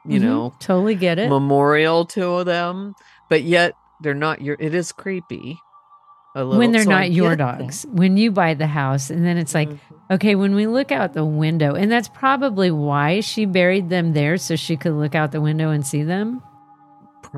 you 0.04 0.20
Mhm. 0.20 0.22
know, 0.22 0.54
totally 0.60 0.94
get 0.94 1.18
it. 1.18 1.28
memorial 1.28 2.04
to 2.06 2.44
them. 2.44 2.94
But 3.28 3.42
yet 3.42 3.74
they're 4.00 4.14
not 4.14 4.40
your, 4.40 4.56
it 4.60 4.72
is 4.72 4.92
creepy. 4.92 5.58
When 6.34 6.70
they're 6.72 6.84
so 6.84 6.90
I 6.92 7.00
not 7.00 7.10
your 7.10 7.30
get 7.36 7.38
that. 7.38 7.58
dogs. 7.58 7.86
When 7.90 8.16
you 8.16 8.30
buy 8.30 8.54
the 8.54 8.66
house, 8.68 9.10
and 9.10 9.24
then 9.26 9.36
it's 9.36 9.54
like, 9.54 9.68
Mhm. 9.68 9.78
okay, 10.12 10.34
when 10.36 10.54
we 10.54 10.66
look 10.66 10.92
out 10.92 11.12
the 11.12 11.24
window, 11.24 11.74
and 11.74 11.90
that's 11.90 12.08
probably 12.08 12.70
why 12.70 13.20
she 13.20 13.46
buried 13.46 13.88
them 13.90 14.12
there 14.12 14.36
so 14.36 14.54
she 14.56 14.76
could 14.76 14.92
look 14.92 15.14
out 15.14 15.32
the 15.32 15.40
window 15.40 15.70
and 15.70 15.84
see 15.84 16.02
them. 16.04 16.40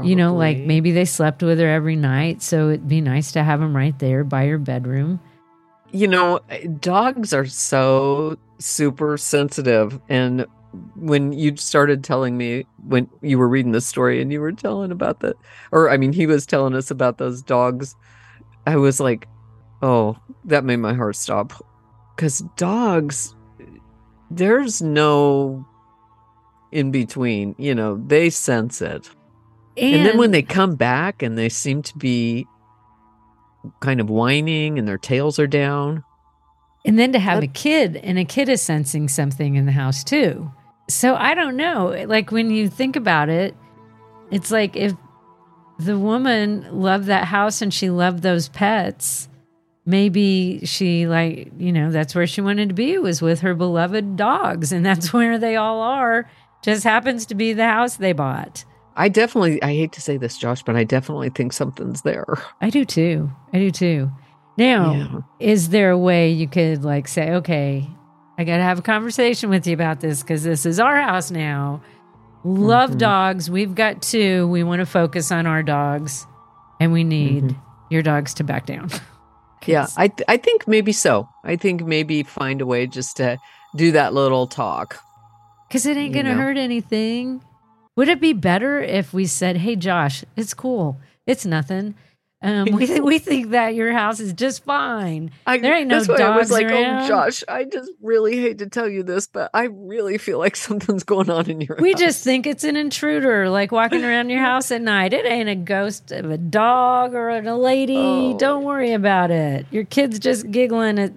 You 0.02 0.16
know, 0.16 0.34
like 0.34 0.58
maybe 0.60 0.90
they 0.90 1.04
slept 1.04 1.42
with 1.42 1.58
her 1.58 1.68
every 1.68 1.96
night, 1.96 2.40
so 2.40 2.68
it'd 2.70 2.88
be 2.88 3.02
nice 3.02 3.32
to 3.32 3.42
have 3.42 3.60
them 3.60 3.76
right 3.76 3.98
there 3.98 4.24
by 4.24 4.44
your 4.44 4.58
bedroom. 4.58 5.20
you 5.94 6.08
know, 6.08 6.40
eh, 6.48 6.66
dogs 6.80 7.34
are 7.34 7.44
so 7.44 8.38
super 8.58 9.18
sensitive. 9.18 10.00
And 10.08 10.46
when 10.96 11.34
you 11.34 11.54
started 11.58 12.02
telling 12.02 12.38
me 12.38 12.64
when 12.88 13.10
you 13.20 13.38
were 13.38 13.46
reading 13.48 13.72
the 13.72 13.82
story 13.82 14.22
and 14.22 14.32
you 14.32 14.40
were 14.40 14.52
telling 14.52 14.90
about 14.90 15.20
the, 15.20 15.34
or 15.70 15.90
I 15.90 15.98
mean, 15.98 16.14
he 16.14 16.26
was 16.26 16.46
telling 16.46 16.74
us 16.74 16.90
about 16.90 17.18
those 17.18 17.42
dogs, 17.42 17.94
I 18.66 18.76
was 18.76 19.00
like, 19.00 19.26
oh, 19.82 20.16
that 20.44 20.64
made 20.64 20.76
my 20.76 20.94
heart 20.94 21.16
stop. 21.16 21.52
Because 22.14 22.40
dogs, 22.56 23.34
there's 24.30 24.80
no 24.82 25.66
in 26.70 26.90
between, 26.90 27.54
you 27.58 27.74
know, 27.74 28.02
they 28.06 28.30
sense 28.30 28.80
it. 28.80 29.10
And, 29.76 30.06
then 30.06 30.18
when 30.18 30.30
they 30.30 30.42
come 30.42 30.74
back 30.76 31.22
and 31.22 31.36
they 31.36 31.48
seem 31.48 31.82
to 31.82 31.98
be 31.98 32.46
kind 33.80 34.00
of 34.00 34.10
whining 34.10 34.78
and 34.78 34.86
their 34.86 34.98
tails 34.98 35.38
are 35.38 35.46
down. 35.46 36.04
And 36.84 36.98
then 36.98 37.12
to 37.12 37.18
have 37.18 37.40
That- 37.40 37.44
a 37.50 37.52
kid, 37.52 37.96
and 37.96 38.18
a 38.18 38.24
kid 38.24 38.48
is 38.48 38.60
sensing 38.60 39.08
something 39.08 39.54
in 39.54 39.66
the 39.66 39.72
house 39.72 40.02
too. 40.04 40.50
So 40.88 41.14
I 41.14 41.34
don't 41.34 41.56
know. 41.56 42.04
Like 42.06 42.32
when 42.32 42.50
you 42.50 42.68
think 42.68 42.96
about 42.96 43.28
it, 43.28 43.54
it's 44.30 44.50
like 44.50 44.76
if 44.76 44.94
the 45.78 45.98
woman 45.98 46.66
loved 46.80 47.06
that 47.06 47.24
house 47.26 47.62
and 47.62 47.72
she 47.72 47.90
loved 47.90 48.22
those 48.22 48.48
pets, 48.48 49.28
maybe 49.84 50.60
she 50.64 51.06
like, 51.06 51.50
you 51.58 51.72
know, 51.72 51.90
that's 51.90 52.14
where 52.14 52.26
she 52.26 52.40
wanted 52.40 52.68
to 52.68 52.74
be 52.74 52.98
was 52.98 53.20
with 53.22 53.40
her 53.40 53.54
beloved 53.54 54.16
dogs. 54.16 54.72
And 54.72 54.84
that's 54.84 55.12
where 55.12 55.38
they 55.38 55.56
all 55.56 55.80
are. 55.80 56.28
Just 56.62 56.84
happens 56.84 57.26
to 57.26 57.34
be 57.34 57.52
the 57.52 57.66
house 57.66 57.96
they 57.96 58.12
bought. 58.12 58.64
I 58.94 59.08
definitely, 59.08 59.60
I 59.62 59.68
hate 59.74 59.92
to 59.92 60.00
say 60.00 60.16
this, 60.18 60.36
Josh, 60.38 60.62
but 60.62 60.76
I 60.76 60.84
definitely 60.84 61.30
think 61.30 61.52
something's 61.52 62.02
there. 62.02 62.26
I 62.60 62.70
do 62.70 62.84
too. 62.84 63.30
I 63.52 63.58
do 63.58 63.70
too. 63.70 64.12
Now, 64.58 64.92
Yeah. 64.94 65.20
is 65.40 65.70
there 65.70 65.90
a 65.90 65.98
way 65.98 66.30
you 66.30 66.46
could 66.46 66.84
like 66.84 67.08
say, 67.08 67.32
okay, 67.32 67.88
I 68.38 68.44
got 68.44 68.58
to 68.58 68.62
have 68.62 68.78
a 68.78 68.82
conversation 68.82 69.48
with 69.50 69.66
you 69.66 69.72
about 69.74 70.00
this 70.00 70.22
because 70.22 70.44
this 70.44 70.66
is 70.66 70.78
our 70.78 71.00
house 71.00 71.30
now. 71.30 71.82
Love 72.44 72.90
Mhm. 72.92 72.98
dogs. 72.98 73.50
We've 73.50 73.74
got 73.74 74.02
two. 74.02 74.48
We 74.48 74.62
want 74.64 74.80
to 74.80 74.86
focus 74.86 75.30
on 75.30 75.46
our 75.46 75.62
dogs, 75.62 76.26
and 76.80 76.92
we 76.92 77.04
need 77.04 77.44
Mhm. 77.44 77.56
your 77.90 78.02
dogs 78.02 78.34
to 78.34 78.44
back 78.44 78.66
down. 78.66 78.88
Yeah, 79.64 79.86
I, 79.96 80.08
th- 80.08 80.24
I 80.26 80.38
think 80.38 80.66
maybe 80.66 80.90
so. 80.90 81.28
I 81.44 81.54
think 81.54 81.84
maybe 81.86 82.24
find 82.24 82.60
a 82.60 82.66
way 82.66 82.88
just 82.88 83.18
to 83.18 83.38
do 83.76 83.92
that 83.92 84.12
little 84.12 84.48
talk. 84.48 84.98
Because 85.68 85.86
it 85.86 85.96
ain't 85.96 86.12
going 86.12 86.26
to 86.26 86.34
hurt 86.34 86.56
anything. 86.56 87.42
Would 87.94 88.08
it 88.08 88.20
be 88.20 88.32
better 88.32 88.80
if 88.82 89.14
we 89.14 89.24
said, 89.24 89.58
hey, 89.58 89.76
Josh, 89.76 90.24
it's 90.34 90.52
cool. 90.52 90.96
It's 91.28 91.46
nothing. 91.46 91.94
Um, 92.42 92.64
we, 92.72 92.86
th- 92.86 93.00
we 93.02 93.18
think 93.20 93.50
that 93.50 93.74
your 93.76 93.92
house 93.92 94.18
is 94.18 94.32
just 94.32 94.64
fine. 94.64 95.30
I, 95.46 95.58
There 95.58 95.74
ain't 95.74 95.86
no 95.88 96.00
that's 96.02 96.08
why 96.08 96.14
I 96.26 96.36
was 96.36 96.48
dogs 96.48 96.50
like, 96.50 96.66
around. 96.66 97.04
oh, 97.04 97.08
Josh, 97.08 97.44
I 97.48 97.64
just 97.64 97.90
really 98.02 98.36
hate 98.40 98.58
to 98.58 98.66
tell 98.68 98.88
you 98.88 99.02
this, 99.04 99.26
but 99.28 99.50
I 99.54 99.64
really 99.64 100.18
feel 100.18 100.38
like 100.38 100.56
something's 100.68 101.04
going 101.04 101.30
on 101.30 101.48
in 101.48 101.60
your 101.60 101.76
We 101.80 101.92
house. 101.92 102.00
just 102.00 102.24
think 102.24 102.46
it's 102.46 102.64
an 102.64 102.76
intruder, 102.76 103.48
like 103.48 103.70
walking 103.70 104.04
around 104.04 104.30
your 104.30 104.40
house 104.40 104.70
at 104.72 104.82
night. 104.82 105.12
It 105.12 105.24
ain't 105.24 105.48
a 105.48 105.54
ghost 105.54 106.10
of 106.10 106.30
a 106.30 106.38
dog 106.38 107.14
or 107.14 107.28
a 107.30 107.54
lady. 107.56 107.96
Oh. 107.96 108.36
Don't 108.38 108.64
worry 108.64 108.92
about 108.92 109.30
it. 109.30 109.66
Your 109.70 109.84
kid's 109.84 110.18
just 110.18 110.50
giggling 110.50 110.98
at 110.98 111.12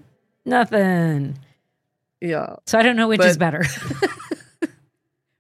nothing. 0.46 1.40
yeah. 2.22 2.56
So 2.68 2.78
I 2.78 2.84
don't 2.84 2.96
know 2.96 3.08
which 3.08 3.22
is 3.24 3.38
better. 3.38 3.64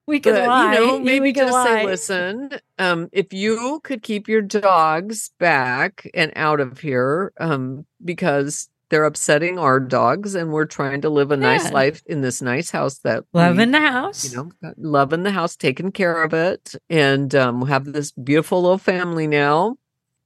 we 0.07 0.19
could 0.19 0.35
But, 0.35 0.47
lie. 0.47 0.73
you 0.73 0.79
know, 0.79 0.99
maybe 0.99 1.31
just 1.33 1.51
lie. 1.53 1.65
say, 1.65 1.85
listen, 1.85 2.49
um, 2.79 3.09
if 3.11 3.33
you 3.33 3.79
could 3.83 4.01
keep 4.03 4.27
your 4.27 4.41
dogs 4.41 5.31
back 5.39 6.07
and 6.13 6.31
out 6.35 6.59
of 6.59 6.79
here, 6.79 7.31
um, 7.39 7.85
because 8.03 8.69
they're 8.89 9.05
upsetting 9.05 9.57
our 9.57 9.79
dogs 9.79 10.35
and 10.35 10.51
we're 10.51 10.65
trying 10.65 11.01
to 11.01 11.09
live 11.09 11.31
a 11.31 11.37
nice 11.37 11.65
Yeah. 11.65 11.71
life 11.71 12.03
in 12.05 12.21
this 12.21 12.39
nice 12.41 12.69
house 12.69 12.99
that 12.99 13.23
we, 13.33 13.39
Love 13.41 13.57
in 13.57 13.71
the 13.71 13.79
house. 13.79 14.29
you 14.31 14.37
know, 14.37 14.51
love 14.77 15.11
in 15.11 15.23
the 15.23 15.31
house, 15.31 15.55
taking 15.55 15.91
care 15.91 16.21
of 16.23 16.33
it, 16.33 16.75
and 16.89 17.33
um, 17.33 17.61
we 17.61 17.69
have 17.69 17.85
this 17.85 18.11
beautiful 18.11 18.61
little 18.61 18.77
family 18.77 19.25
now. 19.25 19.75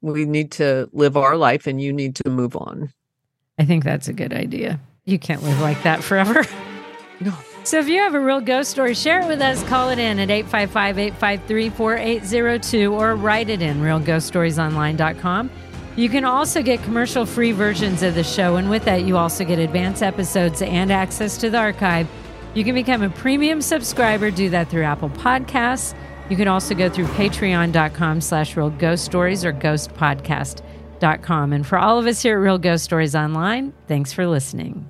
We 0.01 0.25
need 0.25 0.51
to 0.53 0.89
live 0.91 1.15
our 1.17 1.37
life, 1.37 1.67
and 1.67 1.81
you 1.81 1.93
need 1.93 2.15
to 2.17 2.29
move 2.29 2.55
on. 2.57 2.91
I 3.57 3.63
think 3.65 3.83
that's 3.85 4.07
a 4.09 4.13
good 4.13 4.33
idea. 4.33 4.79
You 5.05 5.19
can't 5.19 5.41
live 5.43 5.59
like 5.61 5.81
that 5.83 6.03
forever. 6.03 6.43
No. 7.21 7.33
So 7.69 7.77
if 7.77 7.87
you 7.87 7.99
have 7.99 8.15
a 8.15 8.19
real 8.19 8.41
ghost 8.41 8.71
story, 8.71 8.95
share 8.95 9.21
it 9.21 9.27
with 9.27 9.41
us. 9.41 9.61
Call 9.65 9.91
it 9.91 9.99
in 9.99 10.17
at 10.17 10.29
855-853-4802 10.29 12.91
or 12.91 13.15
write 13.15 13.47
it 13.47 13.61
in 13.61 13.79
realghoststoriesonline.com. 13.79 15.51
You 15.95 16.09
can 16.09 16.25
also 16.25 16.63
get 16.63 16.81
commercial 16.81 17.27
free 17.27 17.51
versions 17.51 18.01
of 18.01 18.15
the 18.15 18.23
show 18.23 18.55
and 18.55 18.71
with 18.71 18.85
that 18.85 19.03
you 19.03 19.17
also 19.17 19.45
get 19.45 19.59
advanced 19.59 20.01
episodes 20.01 20.63
and 20.63 20.91
access 20.91 21.37
to 21.37 21.51
the 21.51 21.59
archive. 21.59 22.07
You 22.55 22.63
can 22.63 22.73
become 22.73 23.03
a 23.03 23.09
premium 23.11 23.61
subscriber, 23.61 24.31
do 24.31 24.49
that 24.49 24.69
through 24.69 24.85
Apple 24.85 25.11
Podcasts. 25.11 25.93
You 26.27 26.37
can 26.37 26.47
also 26.47 26.73
go 26.73 26.89
through 26.89 27.05
patreon.com 27.05 28.21
slash 28.21 28.57
real 28.57 28.71
ghost 28.71 29.05
stories 29.05 29.45
or 29.45 29.53
ghostpodcast.com. 29.53 31.53
And 31.53 31.67
for 31.67 31.77
all 31.77 31.99
of 31.99 32.07
us 32.07 32.23
here 32.23 32.35
at 32.35 32.41
Real 32.41 32.57
Ghost 32.57 32.83
Stories 32.83 33.13
Online, 33.13 33.73
thanks 33.87 34.11
for 34.11 34.25
listening. 34.25 34.89